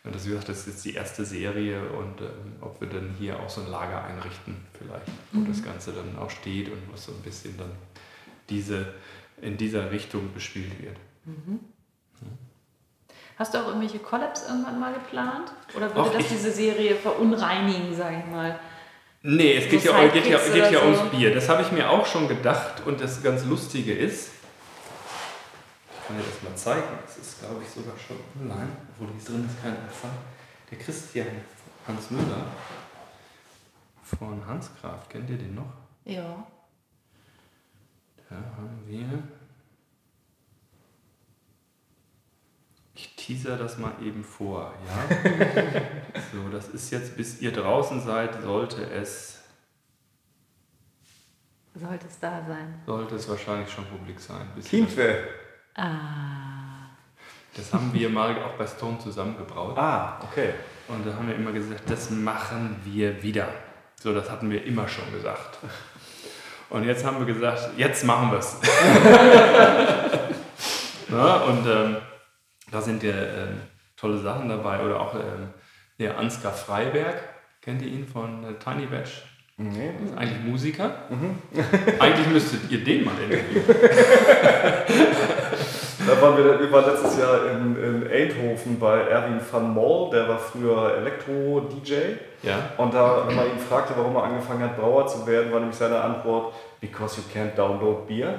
[0.05, 3.17] Und das, wie gesagt, das ist jetzt die erste Serie und ähm, ob wir dann
[3.19, 7.07] hier auch so ein Lager einrichten, vielleicht, wo das Ganze dann auch steht und was
[7.07, 7.73] so ein bisschen dann
[8.49, 8.87] diese,
[9.41, 10.97] in dieser Richtung bespielt wird.
[13.39, 15.53] Hast du auch irgendwelche Collabs irgendwann mal geplant?
[15.77, 18.59] Oder würde Ach, das diese Serie verunreinigen, sage ich mal?
[19.23, 21.11] Nee, es geht So ja, geht ja, geht ja ums.
[21.11, 21.35] Bier.
[21.35, 24.31] Das habe ich mir auch schon gedacht und das ganz Lustige ist,
[25.91, 29.25] ich kann dir das mal zeigen, das ist glaube ich sogar schon online, obwohl hier
[29.25, 30.13] drin ist kein Empfang.
[30.71, 31.27] Der Christian
[31.87, 32.47] Hans Müller
[34.03, 35.73] von Hanskraft, kennt ihr den noch?
[36.05, 36.47] Ja.
[38.29, 39.23] Da haben wir.
[42.95, 45.17] Ich teaser das mal eben vor, ja?
[46.33, 49.43] so, das ist jetzt, bis ihr draußen seid, sollte es,
[51.75, 52.81] Sollte es da sein.
[52.87, 54.49] sollte es wahrscheinlich schon publik sein.
[54.63, 55.29] Teamfell.
[55.75, 56.89] Ah.
[57.55, 59.77] Das haben wir mal auch bei Stone zusammengebraut.
[59.77, 60.55] Ah, okay.
[60.89, 63.49] Und da haben wir immer gesagt, das machen wir wieder.
[64.01, 65.59] So, das hatten wir immer schon gesagt.
[66.71, 68.57] Und jetzt haben wir gesagt, jetzt machen wir es.
[71.11, 71.97] ja, und ähm,
[72.71, 73.61] Da sind ja ähm,
[73.97, 74.81] tolle Sachen dabei.
[74.85, 75.51] Oder auch ähm,
[75.99, 77.23] der Ansgar Freiberg,
[77.63, 79.23] kennt ihr ihn von äh, Tiny Batch?
[79.59, 79.91] Nee.
[80.05, 81.09] Ist eigentlich Musiker.
[81.99, 83.65] eigentlich müsstet ihr den mal interviewen.
[86.07, 90.29] Da waren wir, wir waren letztes Jahr in, in Eindhoven bei Erwin van Mol, der
[90.29, 91.93] war früher Elektro-DJ.
[92.43, 92.71] Ja.
[92.77, 95.77] Und da, wenn man ihn fragte, warum er angefangen hat, Brauer zu werden, war nämlich
[95.77, 98.39] seine Antwort, because you can't download beer.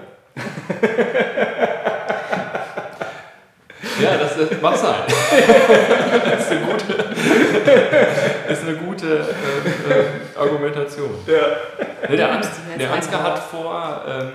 [4.00, 5.02] Ja, das, das mag sein.
[5.08, 6.94] das ist eine gute,
[8.52, 11.10] ist eine gute äh, äh, Argumentation.
[11.26, 12.08] Ja.
[12.08, 14.32] Der, Ans müssen wir jetzt der Ansgar hat vor, ähm,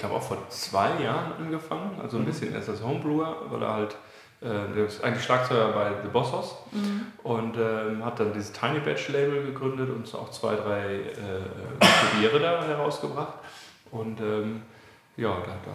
[0.00, 3.74] ich glaube auch vor zwei Jahren angefangen, also ein bisschen erst als Homebrewer, weil er
[3.74, 3.96] halt,
[4.40, 6.56] äh, der ist eigentlich Schlagzeuger bei The Bossos
[7.22, 12.40] und ähm, hat dann dieses Tiny Batch Label gegründet und auch zwei, drei äh, Biere
[12.40, 13.34] da herausgebracht.
[13.90, 14.62] Und ähm,
[15.18, 15.72] ja, da, da,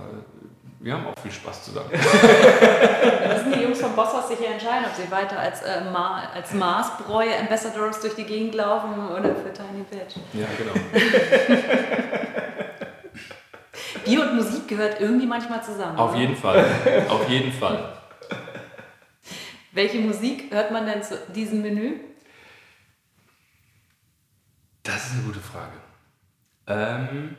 [0.80, 1.91] wir haben auch viel Spaß zusammen.
[1.91, 6.23] Da müssen die Jungs von Bosshaus sich ja entscheiden, ob sie weiter als, äh, Ma
[6.34, 10.15] als Maßbräu Ambassadors durch die Gegend laufen oder für Tiny Batch.
[10.34, 10.73] Ja, genau.
[14.03, 15.97] Bier und Musik gehört irgendwie manchmal zusammen.
[15.97, 16.19] Auf oder?
[16.19, 16.65] jeden Fall.
[17.09, 17.93] Auf jeden Fall.
[19.71, 21.99] Welche Musik hört man denn zu diesem Menü?
[24.83, 25.73] Das ist eine gute Frage.
[26.67, 27.35] Ähm,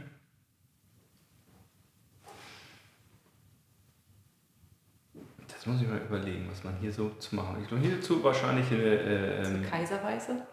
[5.49, 7.57] das muss ich mal überlegen, was man hier so zu machen.
[7.63, 8.83] Ich glaube, hierzu wahrscheinlich eine.
[8.83, 10.47] Äh, ähm, Kaiserweise?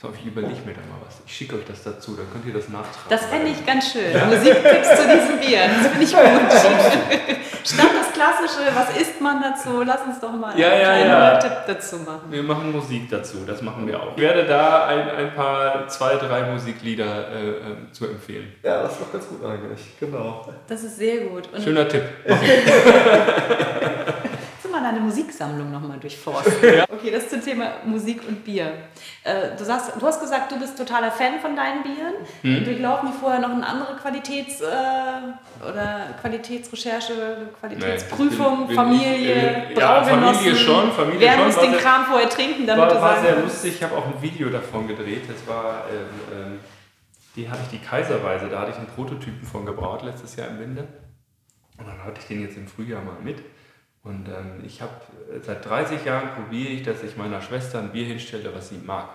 [0.00, 1.16] So, ich überlege mir da mal was.
[1.26, 3.08] Ich schicke euch das dazu, dann könnt ihr das nachtragen.
[3.10, 4.12] Das fände ich ganz schön.
[4.28, 5.60] Musiktipps zu diesem Bier.
[5.66, 7.36] Das finde ich gut.
[7.64, 9.82] Statt das Klassische, was isst man dazu?
[9.84, 11.36] Lass uns doch mal Ja, ja, einen ja.
[11.38, 12.22] Tipp dazu machen.
[12.30, 14.12] Wir machen Musik dazu, das machen wir auch.
[14.16, 18.54] Ich werde da ein, ein paar, zwei, drei Musiklieder äh, äh, zu empfehlen.
[18.62, 19.80] ja, das ist doch ganz gut eigentlich.
[20.00, 20.48] Genau.
[20.66, 21.48] Das ist sehr gut.
[21.52, 22.02] Und Schöner Tipp.
[24.88, 26.54] Deine Musiksammlung nochmal durchforsten?
[26.90, 28.72] Okay, das zum Thema Musik und Bier.
[29.22, 32.14] Äh, du, sagst, du hast gesagt, du bist totaler Fan von deinen Bieren.
[32.42, 32.64] Hm.
[32.64, 39.78] Durchlaufen die vorher noch eine andere Qualitäts- äh, oder Qualitätsrecherche, Qualitätsprüfung, bin- bin Familie, äh,
[39.78, 40.02] ja?
[40.02, 43.20] Familie schon, Familie Wer schon, muss den sehr- Kram vorher trinken, damit war, du war
[43.20, 43.74] sehr lustig.
[43.76, 45.22] Ich habe auch ein Video davon gedreht.
[45.28, 46.58] Das war, ähm, ähm,
[47.36, 48.48] die hatte ich die Kaiserweise.
[48.48, 50.84] Da hatte ich einen Prototypen von gebraut letztes Jahr im Winter.
[51.78, 53.38] Und dann hatte ich den jetzt im Frühjahr mal mit.
[54.04, 54.92] Und ähm, ich habe
[55.44, 59.08] seit 30 Jahren probiere ich, dass ich meiner Schwester ein Bier hinstelle, was sie mag.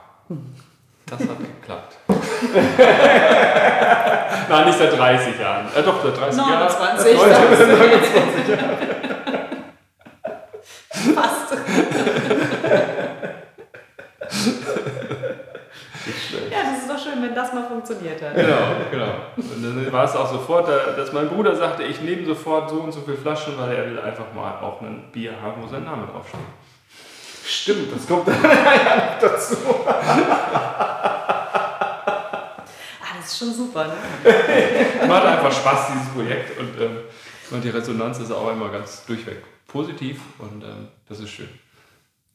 [1.06, 1.98] Das hat geklappt.
[4.50, 5.68] Nein, nicht seit 30 Jahren.
[5.76, 6.60] Äh, doch, seit 30 Jahren.
[6.60, 7.18] 29.
[16.52, 18.36] Ja, das ist doch schön, wenn das mal funktioniert hat.
[18.36, 18.58] Genau,
[18.92, 19.14] genau.
[19.38, 22.78] Und dann war es auch sofort, da- dass mein Bruder sagte, ich nehme sofort so
[22.82, 25.84] und so viele Flaschen, weil er will einfach mal auch ein Bier haben, wo sein
[25.84, 26.40] Name draufsteht.
[27.46, 29.56] Stimmt, das kommt dann ja noch dazu.
[33.02, 33.94] Ah, das ist schon super, ne?
[35.08, 36.58] Macht einfach Spaß, dieses Projekt.
[36.60, 36.98] Und, ähm,
[37.52, 41.50] und die Resonanz ist auch immer ganz durchweg positiv und ähm, das ist schön.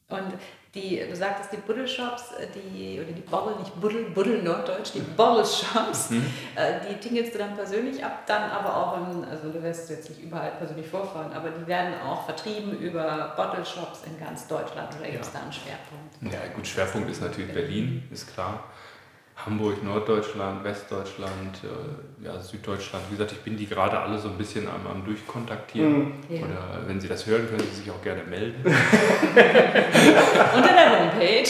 [0.09, 0.33] Und
[0.75, 4.91] die, du sagtest, die Buddel Shops, äh, die, oder die Bottle, nicht Buddel, Buddel Norddeutsch,
[4.93, 9.49] die Bottle Shops, äh, die tingelst du dann persönlich ab, dann aber auch, in, also
[9.49, 14.01] du wirst jetzt nicht überall persönlich vorfahren, aber die werden auch vertrieben über Bottle Shops
[14.05, 16.33] in ganz Deutschland oder gibt es da einen Schwerpunkt?
[16.33, 18.65] Ja, gut, Schwerpunkt ist natürlich Berlin, ist klar.
[19.45, 23.05] Hamburg, Norddeutschland, Westdeutschland, äh, ja, Süddeutschland.
[23.09, 26.11] Wie gesagt, ich bin die gerade alle so ein bisschen am, am Durchkontaktieren.
[26.27, 26.41] Ja.
[26.41, 28.61] Oder wenn Sie das hören, können Sie sich auch gerne melden.
[28.65, 28.73] Unter
[30.73, 31.49] der Homepage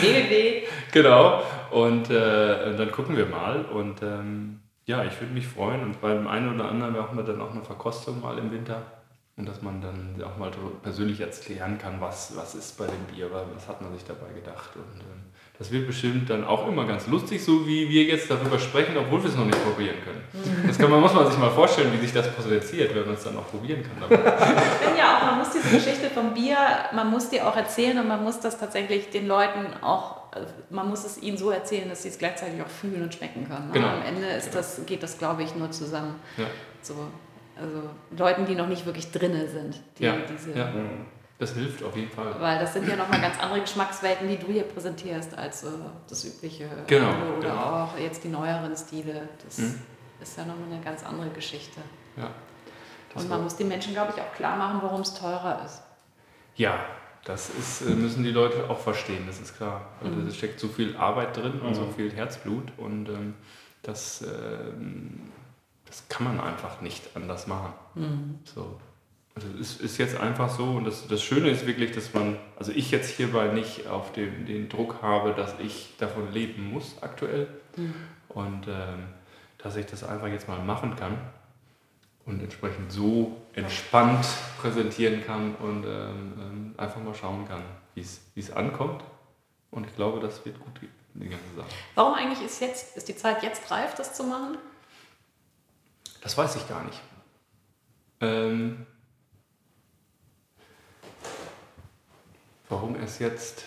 [0.00, 0.62] www.
[0.92, 1.42] Genau.
[1.70, 3.66] Und äh, dann gucken wir mal.
[3.66, 5.82] Und ähm, ja, ich würde mich freuen.
[5.82, 8.80] Und beim einen oder anderen machen wir dann auch eine Verkostung mal im Winter.
[9.36, 13.04] Und dass man dann auch mal so persönlich erklären kann, was, was ist bei dem
[13.14, 14.70] Bier, was was hat man sich dabei gedacht.
[14.74, 15.26] Und ähm,
[15.58, 19.22] das wird bestimmt dann auch immer ganz lustig, so wie wir jetzt darüber sprechen, obwohl
[19.22, 20.22] wir es noch nicht probieren können.
[20.66, 23.24] Das kann man, muss man sich mal vorstellen, wie sich das potenziert, wenn man es
[23.24, 24.08] dann auch probieren kann.
[24.08, 26.56] Ich finde ja auch, man muss diese Geschichte vom Bier,
[26.94, 30.40] man muss die auch erzählen und man muss das tatsächlich den Leuten auch, äh,
[30.70, 33.70] man muss es ihnen so erzählen, dass sie es gleichzeitig auch fühlen und schmecken können.
[33.72, 33.88] Genau.
[33.88, 36.14] Am Ende ist das, geht das, glaube ich, nur zusammen.
[36.36, 36.44] ja.
[36.82, 36.94] So,
[37.60, 39.80] also Leuten, die noch nicht wirklich drinne sind.
[39.98, 40.72] Die, Ja, diese, ja.
[41.38, 42.34] Das hilft auf jeden Fall.
[42.40, 45.68] Weil das sind ja nochmal ganz andere Geschmackswelten, die du hier präsentierst, als äh,
[46.08, 46.68] das übliche.
[46.88, 47.84] Genau, Oder genau.
[47.84, 49.28] auch jetzt die neueren Stile.
[49.44, 49.78] Das Mhm.
[50.20, 51.80] ist ja nochmal eine ganz andere Geschichte.
[52.16, 52.30] Ja.
[53.14, 55.82] Das Und man muss den Menschen, glaube ich, auch klar machen, warum es teurer ist.
[56.56, 56.84] Ja,
[57.24, 59.82] das ist, äh, müssen die Leute auch verstehen, das ist klar.
[60.00, 60.26] Weil Mhm.
[60.26, 63.34] Da steckt so viel Arbeit drin und so viel Herzblut und ähm,
[63.82, 65.30] das, ähm,
[65.86, 67.72] das kann man einfach nicht anders machen.
[67.94, 68.38] Mhm.
[68.44, 68.78] So.
[69.44, 72.72] Also es ist jetzt einfach so und das, das Schöne ist wirklich, dass man, also
[72.72, 77.48] ich jetzt hierbei nicht auf dem, den Druck habe, dass ich davon leben muss aktuell
[78.28, 79.08] und ähm,
[79.58, 81.18] dass ich das einfach jetzt mal machen kann
[82.26, 84.26] und entsprechend so entspannt
[84.60, 87.62] präsentieren kann und ähm, ähm, einfach mal schauen kann,
[87.94, 89.02] wie es wie es ankommt.
[89.70, 91.68] Und ich glaube, das wird gut gehen, die ganze Sache.
[91.94, 94.56] Warum eigentlich ist jetzt, ist die Zeit jetzt reif, das zu machen?
[96.22, 97.00] Das weiß ich gar nicht.
[98.20, 98.86] Ähm,
[102.68, 103.64] warum erst jetzt?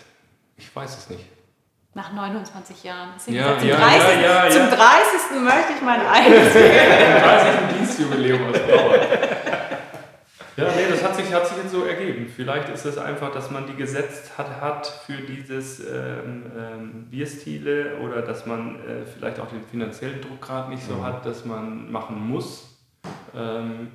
[0.56, 1.24] Ich weiß es nicht.
[1.94, 3.10] Nach 29 Jahren.
[3.26, 4.22] Ja, zum, ja, 30.
[4.22, 4.76] ja, ja, zum ja.
[4.76, 5.42] 30.
[5.42, 7.78] möchte ich mein eigenes 30.
[7.78, 8.98] Dienstjubiläum als Brauer.
[10.56, 12.30] Ja, nee, das hat sich, hat sich jetzt so ergeben.
[12.34, 17.96] Vielleicht ist es einfach, dass man die gesetzt hat, hat für dieses ähm, ähm, Bierstile
[17.98, 21.90] oder dass man äh, vielleicht auch den finanziellen Druck gerade nicht so hat, dass man
[21.90, 22.78] machen muss.
[23.34, 23.88] Ähm,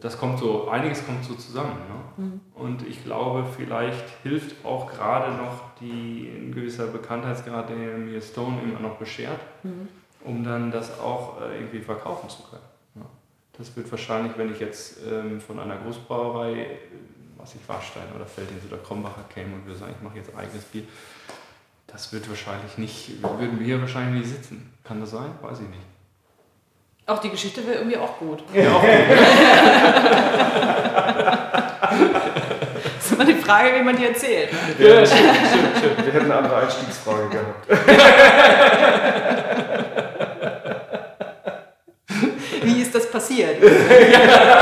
[0.00, 1.76] das kommt so, einiges kommt so zusammen.
[1.88, 2.40] Ne?
[2.54, 8.60] Und ich glaube, vielleicht hilft auch gerade noch die ein gewisser Bekanntheitsgrad, der mir Stone
[8.62, 9.38] immer noch beschert,
[10.24, 12.62] um dann das auch äh, irgendwie verkaufen zu können.
[12.96, 13.02] Ja.
[13.56, 16.66] Das wird wahrscheinlich, wenn ich jetzt ähm, von einer Großbrauerei,
[17.36, 20.64] was ich Warstein oder Feldins oder Krombacher käme und würde sagen, ich mache jetzt eigenes
[20.64, 20.82] Bier,
[21.86, 24.72] das wird wahrscheinlich nicht, würden wir hier wahrscheinlich nicht sitzen.
[24.82, 25.30] Kann das sein?
[25.40, 25.97] Weiß ich nicht.
[27.08, 28.40] Auch die Geschichte wäre irgendwie auch gut.
[28.52, 28.84] Ja, auch
[32.96, 34.50] Das ist immer die Frage, wie man die erzählt.
[34.52, 34.58] ne?
[34.86, 36.04] Ja, stimmt, stimmt, stimmt.
[36.04, 37.66] Wir hätten eine andere Einstiegsfrage gehabt.
[42.62, 43.62] Wie ist das passiert?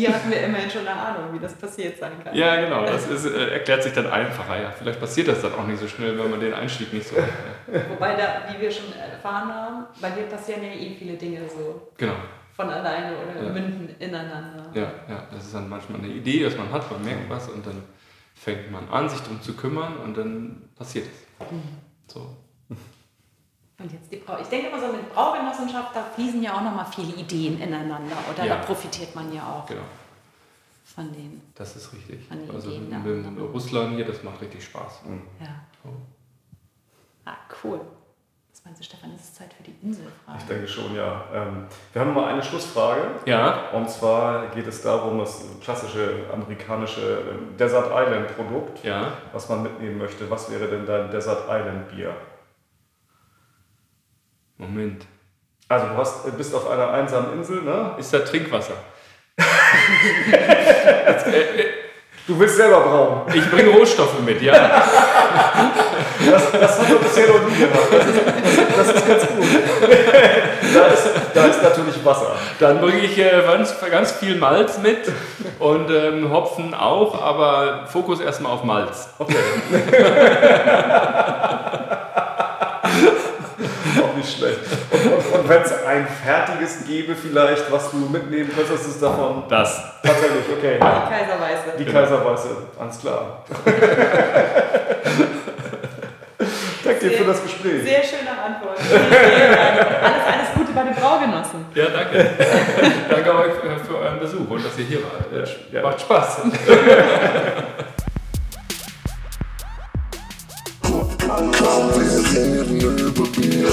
[0.00, 2.34] Hier hatten wir immerhin schon eine Ahnung, wie das passiert sein kann.
[2.34, 2.84] Ja, genau.
[2.86, 4.60] Das ist, äh, erklärt sich dann einfacher.
[4.62, 7.16] Ja, vielleicht passiert das dann auch nicht so schnell, wenn man den Einstieg nicht so.
[7.16, 7.80] Ja.
[7.90, 11.92] Wobei, da, wie wir schon erfahren haben, bei dir passieren ja eh viele Dinge so
[11.96, 12.14] Genau.
[12.56, 13.52] von alleine oder Ja.
[13.52, 14.66] münden ineinander.
[14.74, 17.66] Ja, ja, das ist dann manchmal eine Idee, dass man hat, man merkt was und
[17.66, 17.82] dann
[18.34, 22.12] fängt man an, sich darum zu kümmern und dann passiert es.
[22.14, 22.34] So.
[23.82, 24.36] Und jetzt die Brau.
[24.40, 28.16] Ich denke immer so mit Braugenossenschaft, da fließen ja auch nochmal viele Ideen ineinander.
[28.32, 28.56] Oder Ja.
[28.56, 29.80] da profitiert man ja auch Genau,
[30.84, 31.40] von denen.
[31.54, 32.20] das ist richtig.
[32.52, 35.00] Also Ideen mit dem Russland hier, das macht richtig Spaß.
[35.40, 35.46] Ja.
[35.82, 35.90] So.
[37.24, 37.80] Ah, cool.
[38.52, 39.14] Was meinst du, Stefan?
[39.14, 40.38] Ist es Zeit für die Inselfrage?
[40.38, 41.24] Ich denke schon, ja.
[41.32, 41.64] Ähm,
[41.94, 43.00] wir haben mal eine Schlussfrage.
[43.24, 49.12] Ja, Und zwar geht es darum, das klassische amerikanische ähm, Desert Island Produkt, ja.
[49.32, 50.28] was man mitnehmen möchte.
[50.28, 52.14] Was wäre denn dein Desert Island Bier?
[54.60, 55.06] Moment.
[55.68, 57.94] Also du hast, äh, bist auf einer einsamen Insel, ne?
[57.98, 58.74] Ist da Trinkwasser?
[62.26, 63.22] Du willst selber brauen.
[63.34, 64.52] Ich bringe Rohstoffe mit, ja.
[64.52, 64.84] Das,
[66.52, 67.88] das haben wir bisher noch nie gemacht.
[67.90, 68.20] Das ist,
[68.76, 69.44] das, ist ganz gut.
[70.72, 72.36] Da ist, da ist natürlich Wasser.
[72.60, 75.10] Dann bringe ich äh, ganz, ganz viel Malz mit
[75.58, 79.08] und ähm, Hopfen auch, aber Fokus erstmal auf Malz.
[83.98, 84.58] Auch nicht schlecht.
[84.90, 89.00] Und, und, und wenn es ein fertiges gäbe vielleicht, was du mitnehmen könntest, ist es
[89.00, 89.82] davon Das.
[90.02, 90.74] tatsächlich, okay.
[90.74, 91.76] Die Kaiserweiße.
[91.78, 93.44] Die Kaiserweiße, alles klar.
[96.84, 97.82] Danke dir für das Gespräch.
[97.82, 98.78] Sehr schöne Antwort.
[98.80, 101.66] Alles, alles Gute bei den Braugenossen.
[101.74, 102.30] Ja, danke.
[103.08, 105.48] danke euch für, für euren Besuch und dass ihr hier wart.
[105.72, 105.82] Ja.
[105.82, 106.42] Macht Spaß.
[111.36, 113.68] Komm, wir reden über Bier.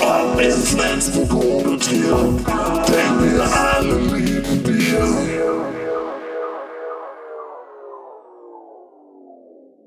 [0.00, 2.36] Ob in Flensburg oder Trier.
[2.88, 5.38] Denn wir alle lieben Bier.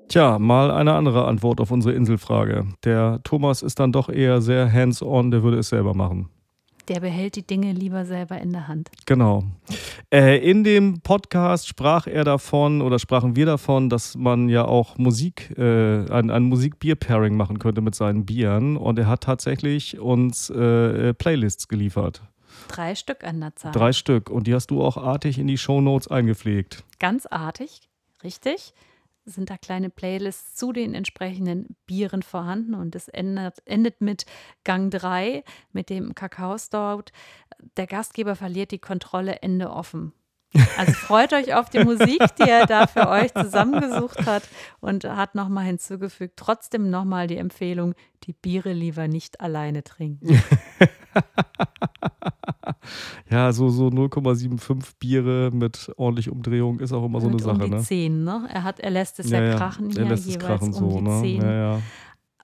[0.09, 2.65] Tja, mal eine andere Antwort auf unsere Inselfrage.
[2.83, 6.29] Der Thomas ist dann doch eher sehr hands-on, der würde es selber machen.
[6.87, 8.89] Der behält die Dinge lieber selber in der Hand.
[9.05, 9.43] Genau.
[10.11, 14.97] Äh, in dem Podcast sprach er davon oder sprachen wir davon, dass man ja auch
[14.97, 18.77] Musik, äh, ein, ein Musik-Bier-Pairing machen könnte mit seinen Bieren.
[18.77, 22.21] Und er hat tatsächlich uns äh, Playlists geliefert.
[22.67, 23.71] Drei Stück an der Zahl.
[23.71, 24.29] Drei Stück.
[24.29, 26.83] Und die hast du auch artig in die Shownotes eingepflegt.
[26.99, 27.89] Ganz artig,
[28.23, 28.73] richtig.
[29.25, 34.25] Sind da kleine Playlists zu den entsprechenden Bieren vorhanden und es endet, endet mit
[34.63, 37.11] Gang 3, mit dem Kakao Stout.
[37.77, 40.13] Der Gastgeber verliert die Kontrolle, Ende offen.
[40.77, 44.43] Also freut euch auf die Musik, die er da für euch zusammengesucht hat
[44.79, 47.93] und hat nochmal hinzugefügt, trotzdem nochmal die Empfehlung,
[48.23, 50.41] die Biere lieber nicht alleine trinken.
[53.29, 57.55] Ja, so, so 0,75 Biere mit ordentlich Umdrehung ist auch immer so eine Und Sache,
[57.55, 57.79] um die ne?
[57.79, 58.47] 10, ne?
[58.51, 61.21] Er, hat, er lässt es ja, krachen er hier jeweils krachen um so, die ne?
[61.21, 61.81] 10 Ja, ja.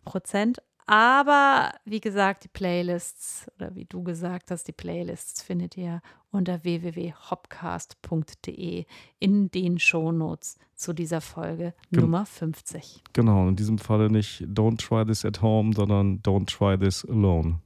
[0.06, 0.60] Prozent.
[0.86, 6.02] Aber wie gesagt, die Playlists oder wie du gesagt hast, die Playlists findet ihr
[6.38, 8.86] unter www.hopcast.de
[9.20, 13.04] in den Shownotes zu dieser Folge Gen- Nummer 50.
[13.14, 17.60] Genau, in diesem Falle nicht Don't try this at home, sondern Don't try this alone.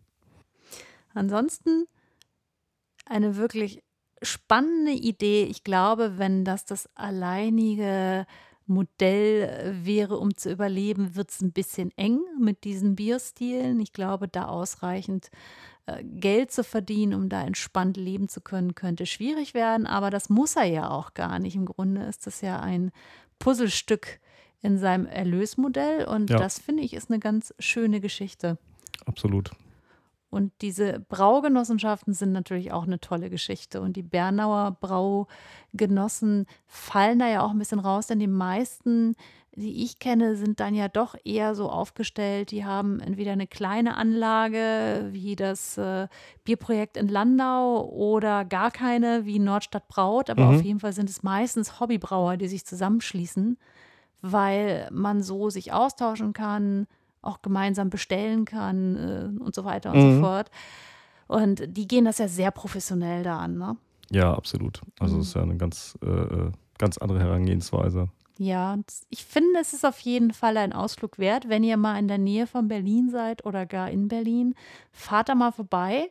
[1.13, 1.85] Ansonsten
[3.05, 3.83] eine wirklich
[4.21, 5.43] spannende Idee.
[5.43, 8.25] Ich glaube, wenn das das alleinige
[8.67, 13.79] Modell wäre, um zu überleben, wird es ein bisschen eng mit diesen Bierstilen.
[13.81, 15.29] Ich glaube, da ausreichend
[15.80, 19.85] äh, Geld zu verdienen, um da entspannt leben zu können, könnte schwierig werden.
[19.87, 21.55] Aber das muss er ja auch gar nicht.
[21.55, 22.91] Im Grunde ist das ja ein
[23.39, 24.19] Puzzlestück
[24.61, 26.05] in seinem Erlösmodell.
[26.05, 26.37] Und Ja.
[26.37, 28.57] das finde ich ist eine ganz schöne Geschichte.
[29.05, 29.51] Absolut.
[30.29, 33.81] Und diese Braugenossenschaften sind natürlich auch eine tolle Geschichte.
[33.81, 39.15] Und die Bernauer Braugenossen fallen da ja auch ein bisschen raus, denn die meisten,
[39.55, 42.51] die ich kenne, sind dann ja doch eher so aufgestellt.
[42.51, 46.07] Die haben entweder eine kleine Anlage wie das äh,
[46.45, 50.29] Bierprojekt in Landau oder gar keine wie Nordstadt Braut.
[50.29, 50.49] Aber Mhm.
[50.55, 53.57] auf jeden Fall sind es meistens Hobbybrauer, die sich zusammenschließen,
[54.21, 56.87] weil man so sich austauschen kann,
[57.21, 60.11] auch gemeinsam bestellen kann äh, und so weiter und Mhm.
[60.13, 60.49] so fort.
[61.27, 63.77] Und die gehen das ja sehr professionell da an, ne?
[64.11, 64.81] Ja, absolut.
[64.99, 65.21] Also Mhm.
[65.21, 68.09] es ist ja eine ganz, äh, äh, ganz andere Herangehensweise.
[68.43, 68.75] Ja,
[69.09, 72.17] ich finde, es ist auf jeden Fall ein Ausflug wert, wenn ihr mal in der
[72.17, 74.55] Nähe von Berlin seid oder gar in Berlin,
[74.91, 76.09] fahrt da mal vorbei.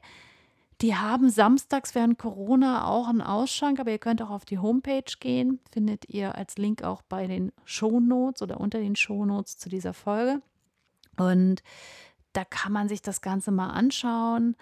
[0.81, 5.13] Die haben samstags während Corona auch einen Ausschank, aber ihr könnt auch auf die Homepage
[5.19, 5.59] gehen.
[5.73, 10.41] Findet ihr als Link auch bei den Shownotes oder unter den Shownotes zu dieser Folge.
[11.17, 11.65] Und
[12.33, 14.55] da kann man sich das Ganze mal anschauen.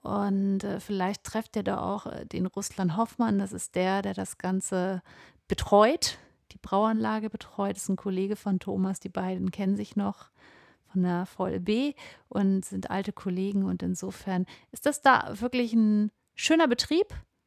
[0.00, 3.38] Und äh, vielleicht trefft ihr da auch äh, den Russland Hoffmann.
[3.38, 5.02] Das ist der, der das Ganze
[5.48, 6.16] betreut,
[6.52, 7.76] die Brauanlage betreut.
[7.76, 9.00] Das ist ein Kollege von Thomas.
[9.00, 10.30] Die beiden kennen sich noch
[10.92, 11.94] von der VLB
[12.28, 13.64] und sind alte Kollegen.
[13.64, 17.06] Und insofern ist das da wirklich ein schöner Betrieb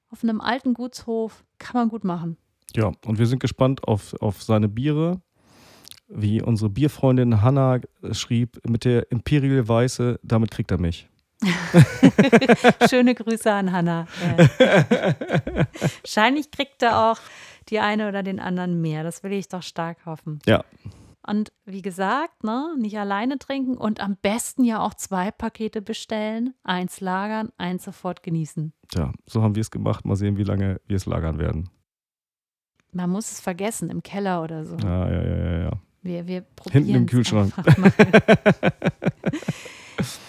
[0.09, 1.43] auf einem alten Gutshof.
[1.57, 2.37] Kann man gut machen.
[2.75, 5.21] Ja, und wir sind gespannt auf, auf seine Biere.
[6.07, 7.79] Wie unsere Bierfreundin Hanna
[8.11, 11.09] schrieb, mit der Imperial Weiße, damit kriegt er mich.
[12.89, 14.07] Schöne Grüße an Hanna.
[16.01, 17.19] Wahrscheinlich kriegt er auch
[17.73, 19.03] die eine oder den anderen mehr.
[19.03, 20.39] Das will ich doch stark hoffen.
[20.45, 20.63] Ja.
[21.25, 26.53] Und wie gesagt, ne, nicht alleine trinken und am besten ja auch zwei Pakete bestellen,
[26.63, 28.73] eins lagern, eins sofort genießen.
[28.93, 30.05] Ja, so haben wir es gemacht.
[30.05, 31.69] Mal sehen, wie lange wir es lagern werden.
[32.91, 34.75] Man muss es vergessen im Keller oder so.
[34.75, 35.71] Ja, ja, ja, ja, ja.
[36.03, 37.53] Wir, wir probieren Hinten im Kühlschrank.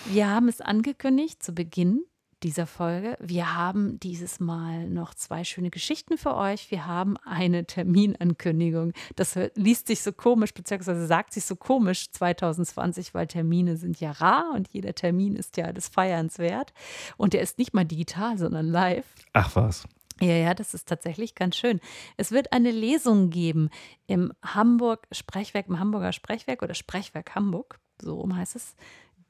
[0.07, 2.05] wir haben es angekündigt zu Beginn
[2.45, 3.17] dieser Folge.
[3.21, 6.71] Wir haben dieses Mal noch zwei schöne Geschichten für euch.
[6.71, 8.93] Wir haben eine Terminankündigung.
[9.17, 14.13] Das liest sich so komisch, beziehungsweise sagt sich so komisch 2020, weil Termine sind ja
[14.13, 16.75] rar und jeder Termin ist ja des Feierns wert.
[17.17, 19.07] Und der ist nicht mal digital, sondern live.
[19.33, 19.85] Ach was.
[20.21, 21.81] Ja, ja, das ist tatsächlich ganz schön.
[22.19, 23.71] Es wird eine Lesung geben
[24.07, 28.77] im Hamburg Sprechwerk, im Hamburger Sprechwerk oder Sprechwerk Hamburg, so rum heißt es.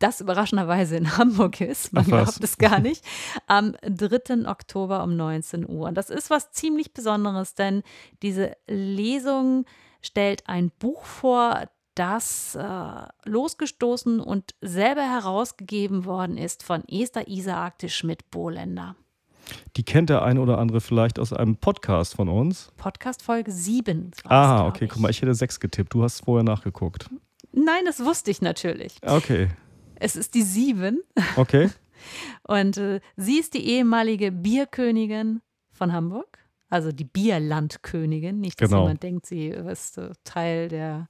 [0.04, 3.02] Das überraschenderweise in Hamburg ist, man Ach glaubt es gar nicht,
[3.46, 4.46] am 3.
[4.46, 5.88] Oktober um 19 Uhr.
[5.88, 7.82] Und das ist was ziemlich Besonderes, denn
[8.20, 9.64] diese Lesung
[10.02, 17.76] stellt ein Buch vor, das äh, losgestoßen und selber herausgegeben worden ist von Esther Isaak
[17.86, 18.96] Schmidt-Bohländer.
[19.78, 22.70] Die kennt der ein oder andere vielleicht aus einem Podcast von uns.
[22.76, 24.10] Podcast Folge 7.
[24.24, 25.94] war's, Ah, okay, guck mal, ich hätte sechs getippt.
[25.94, 27.08] Du hast vorher nachgeguckt.
[27.52, 28.96] Nein, das wusste ich natürlich.
[29.00, 29.48] Okay,
[29.96, 31.00] Es ist die 7
[31.36, 31.70] okay.
[32.48, 35.40] und äh, sie ist die ehemalige Bierkönigin
[35.72, 36.38] von Hamburg.
[36.68, 38.40] Also die Bierlandkönigin.
[38.40, 38.82] Nicht, dass Genau.
[38.82, 41.08] jemand denkt, sie ist äh, Teil der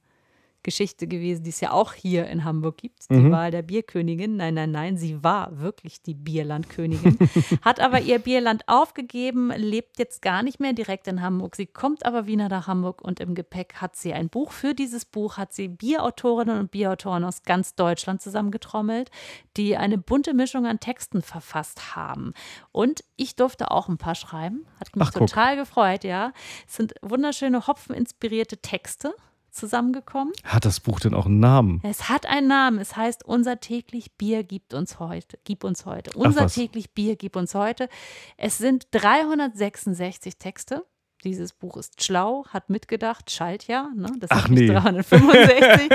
[0.65, 3.31] Geschichte gewesen, die es ja auch hier in Hamburg gibt, die Mhm.
[3.31, 4.35] Wahl der Bierkönigin.
[4.35, 7.17] Nein, nein, nein, sie war wirklich die Bierlandkönigin,
[7.61, 11.55] hat aber ihr Bierland aufgegeben, lebt jetzt gar nicht mehr direkt in Hamburg.
[11.55, 14.51] Sie kommt aber wieder nach Hamburg und im Gepäck hat sie ein Buch.
[14.51, 19.11] Für dieses Buch hat sie Bierautorinnen und Bierautoren aus ganz Deutschland zusammengetrommelt,
[19.57, 22.33] die eine bunte Mischung an Texten verfasst haben.
[22.71, 24.65] Und ich durfte auch ein paar schreiben.
[24.79, 26.33] Hat mich Ach, total gefreut, ja.
[26.67, 29.13] Es sind wunderschöne hopfeninspirierte Texte
[29.55, 30.33] zusammengekommen.
[30.43, 31.81] Hat das Buch denn auch einen Namen?
[31.83, 32.79] Es hat einen Namen.
[32.79, 35.39] Es heißt Unser täglich Bier gibt uns heute.
[35.43, 36.11] Gib uns heute.
[36.17, 37.89] Unser täglich Bier gibt uns heute.
[38.37, 40.85] Es sind 366 Texte.
[41.23, 43.89] Dieses Buch ist schlau, hat mitgedacht, schalt ja.
[43.95, 44.11] Ne?
[44.19, 44.67] Das Ach, nee.
[44.67, 45.89] 365,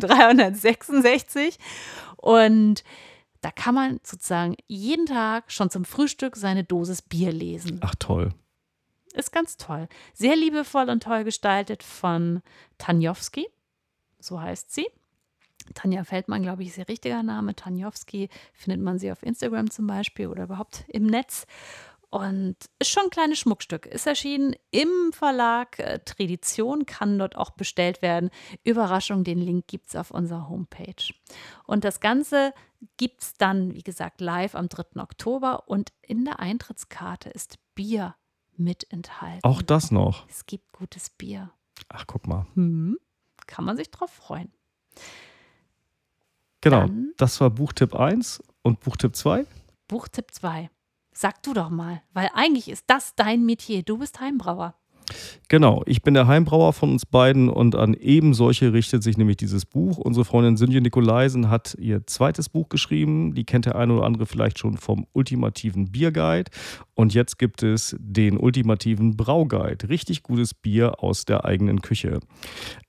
[0.00, 1.58] 366.
[2.16, 2.82] Und
[3.42, 7.78] da kann man sozusagen jeden Tag schon zum Frühstück seine Dosis Bier lesen.
[7.82, 8.30] Ach toll.
[9.16, 9.88] Ist ganz toll.
[10.12, 12.42] Sehr liebevoll und toll gestaltet von
[12.76, 13.48] Tanjowski.
[14.20, 14.86] So heißt sie.
[15.74, 17.56] Tanja Feldmann, glaube ich, ist ihr richtiger Name.
[17.56, 21.46] Tanjowski findet man sie auf Instagram zum Beispiel oder überhaupt im Netz.
[22.10, 23.86] Und ist schon ein kleines Schmuckstück.
[23.86, 28.30] Ist erschienen im Verlag äh, Tradition, kann dort auch bestellt werden.
[28.64, 31.14] Überraschung, den Link gibt es auf unserer Homepage.
[31.64, 32.52] Und das Ganze
[32.98, 35.00] gibt es dann, wie gesagt, live am 3.
[35.00, 35.68] Oktober.
[35.68, 38.14] Und in der Eintrittskarte ist Bier
[38.58, 39.40] mit enthalten.
[39.42, 40.26] Auch das noch.
[40.28, 41.50] Es gibt gutes Bier.
[41.88, 42.46] Ach, guck mal.
[42.54, 42.98] Hm,
[43.46, 44.50] kann man sich drauf freuen.
[46.60, 46.80] Genau.
[46.80, 49.44] Dann- Das war Buchtipp 1 und Buchtipp 2.
[49.88, 50.70] Buchtipp 2.
[51.12, 53.82] Sag du doch mal, weil eigentlich ist das dein Metier.
[53.82, 54.74] Du bist Heimbrauer.
[55.48, 59.36] Genau, ich bin der Heimbrauer von uns beiden und an eben solche richtet sich nämlich
[59.36, 59.98] dieses Buch.
[59.98, 63.32] Unsere Freundin Sünje Nikolaisen hat ihr zweites Buch geschrieben.
[63.32, 66.50] Die kennt der eine oder andere vielleicht schon vom ultimativen Bierguide.
[66.96, 69.90] Und jetzt gibt es den ultimativen Brauguide.
[69.90, 72.20] Richtig gutes Bier aus der eigenen Küche.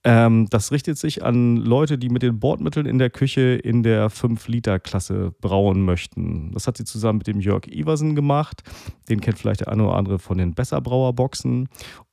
[0.05, 4.09] Ähm, das richtet sich an Leute, die mit den Bordmitteln in der Küche in der
[4.09, 6.53] 5-Liter-Klasse brauen möchten.
[6.53, 8.63] Das hat sie zusammen mit dem Jörg Iversen gemacht.
[9.09, 11.67] Den kennt vielleicht der eine oder andere von den Besserbrauer-Boxen.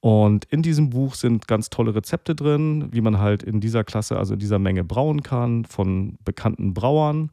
[0.05, 4.19] Und in diesem Buch sind ganz tolle Rezepte drin, wie man halt in dieser Klasse,
[4.19, 7.31] also in dieser Menge brauen kann, von bekannten Brauern.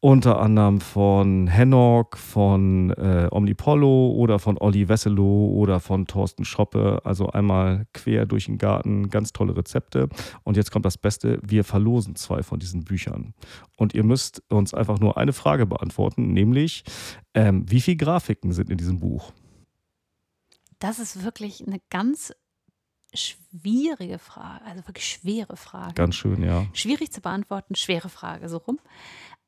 [0.00, 7.02] Unter anderem von Hennock, von äh, Omnipollo oder von Olli Wesselow oder von Thorsten Schoppe.
[7.04, 10.08] Also einmal quer durch den Garten, ganz tolle Rezepte.
[10.42, 13.34] Und jetzt kommt das Beste, wir verlosen zwei von diesen Büchern.
[13.76, 16.82] Und ihr müsst uns einfach nur eine Frage beantworten, nämlich
[17.34, 19.34] ähm, wie viele Grafiken sind in diesem Buch?
[20.80, 22.34] Das ist wirklich eine ganz
[23.14, 25.94] schwierige Frage, also wirklich schwere Frage.
[25.94, 26.66] Ganz schön, ja.
[26.72, 28.78] Schwierig zu beantworten, schwere Frage, so rum.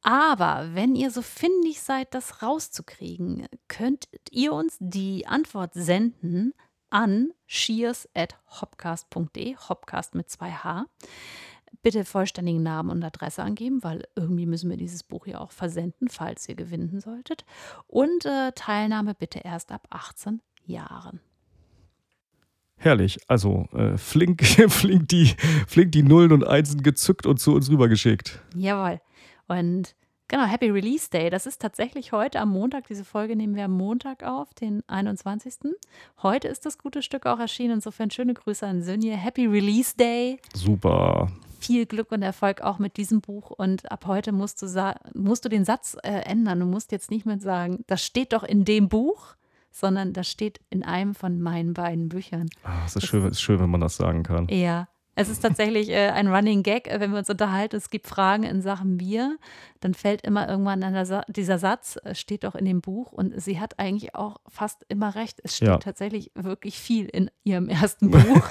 [0.03, 6.53] Aber wenn ihr so findig seid, das rauszukriegen, könnt ihr uns die Antwort senden
[6.91, 10.85] an shears.hopcast.de, Hopcast mit zwei H.
[11.83, 16.11] Bitte vollständigen Namen und Adresse angeben, weil irgendwie müssen wir dieses Buch ja auch versenden,
[16.11, 17.47] falls ihr gewinnen solltet.
[17.87, 21.21] Und äh, Teilnahme bitte erst ab 18 Jahren.
[22.77, 23.19] Herrlich.
[23.29, 25.35] Also äh, flink, flink, die,
[25.69, 28.41] flink die Nullen und Einsen gezückt und zu uns rübergeschickt.
[28.57, 29.01] Jawohl.
[29.47, 29.95] Und
[30.27, 31.31] genau, Happy Release Day.
[31.31, 32.89] Das ist tatsächlich heute am Montag.
[32.89, 35.55] Diese Folge nehmen wir am Montag auf, den 21.
[36.23, 37.75] Heute ist das gute Stück auch erschienen.
[37.75, 39.17] Insofern schöne Grüße an Sönje.
[39.17, 40.39] Happy Release Day.
[40.55, 41.31] Super.
[41.61, 43.51] Viel Glück und Erfolg auch mit diesem Buch.
[43.51, 46.59] Und ab heute musst du, sa- musst du den Satz äh, ändern.
[46.59, 49.37] Du musst jetzt nicht mehr sagen, das steht doch in dem Buch,
[49.73, 52.49] sondern das steht in einem von meinen beiden Büchern.
[52.63, 54.47] Ah, es ist schön, es ist schön, wenn man das sagen kann.
[54.49, 57.77] Ja, es ist tatsächlich äh, ein Running Gag, äh, wenn wir uns unterhalten.
[57.77, 59.37] Es gibt Fragen in Sachen Bier,
[59.81, 63.61] dann fällt immer irgendwann Sa dieser Satz, äh, steht doch in dem Buch und sie
[63.61, 65.39] hat eigentlich auch fast immer recht.
[65.45, 65.77] Es steht Ja.
[65.79, 68.23] tatsächlich wirklich viel in ihrem ersten Buch.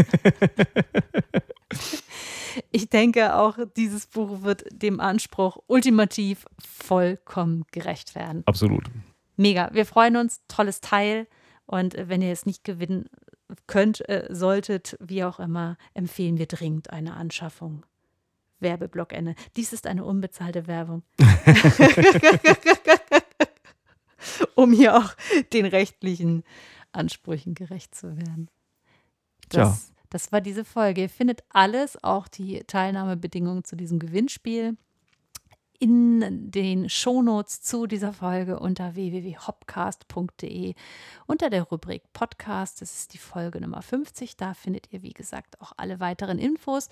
[2.72, 8.44] ich denke auch, dieses Buch wird dem Anspruch ultimativ vollkommen gerecht werden.
[8.46, 8.84] Absolut.
[9.42, 9.70] Mega.
[9.74, 10.42] Wir freuen uns.
[10.48, 11.28] Tolles Teil.
[11.66, 13.10] Und äh, wenn ihr es nicht gewinnen
[13.66, 17.84] könnt, äh, solltet, wie auch immer, empfehlen wir dringend eine Anschaffung.
[18.60, 19.34] Werbeblockende.
[19.56, 21.02] Dies ist eine unbezahlte Werbung.
[24.54, 25.16] um hier auch
[25.52, 26.44] den rechtlichen
[26.92, 28.48] Ansprüchen gerecht zu werden.
[29.50, 31.02] Das, das war diese Folge.
[31.02, 34.78] Ihr findet alles, auch die Teilnahmebedingungen zu diesem Gewinnspiel
[35.82, 40.76] in den Shownotes zu dieser Folge unter www.hopcast.de
[41.26, 42.84] unter der Rubrik Podcast.
[42.84, 44.38] Das ist die Folge Nummer 50.
[44.38, 46.88] Da findet ihr, wie gesagt, auch alle weiteren Infos.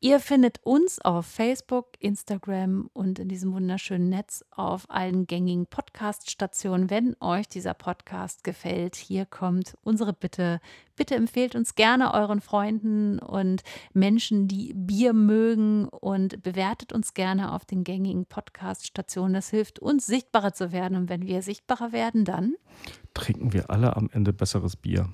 [0.00, 6.90] Ihr findet uns auf Facebook, Instagram und in diesem wunderschönen Netz auf allen gängigen Podcast-Stationen.
[6.90, 10.60] Wenn euch dieser Podcast gefällt, hier kommt unsere Bitte.
[10.96, 13.62] Bitte empfehlt uns gerne euren Freunden und
[13.94, 19.32] Menschen, die Bier mögen und bewertet uns gerne auf den gängigen Podcast-Stationen.
[19.32, 20.98] Das hilft uns, sichtbarer zu werden.
[20.98, 22.54] Und wenn wir sichtbarer werden, dann,
[23.14, 25.08] Trinken wir alle am Ende besseres Bier.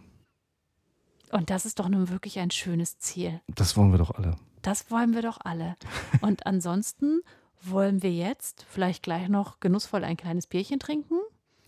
[1.33, 3.41] Und das ist doch nun wirklich ein schönes Ziel.
[3.55, 4.37] Das wollen wir doch alle.
[4.61, 5.77] Das wollen wir doch alle.
[6.21, 7.23] Und ansonsten
[7.63, 11.17] wollen wir jetzt vielleicht gleich noch genussvoll ein kleines Bierchen trinken.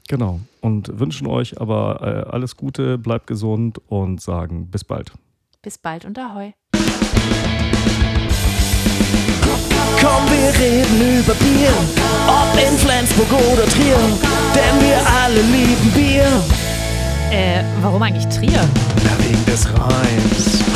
[0.06, 0.40] Genau.
[0.60, 5.12] Und wünschen euch aber äh, alles Gute, bleibt gesund und sagen bis bald.
[5.62, 6.52] Bis bald und ahoi.
[10.00, 11.72] Komm, wir reden über Bier,
[12.28, 13.96] ob in Flensburg oder Trier,
[14.54, 16.73] denn wir alle lieben Bier.
[17.30, 18.68] Äh, warum eigentlich Trier?
[19.04, 20.73] Na, wegen des Reims.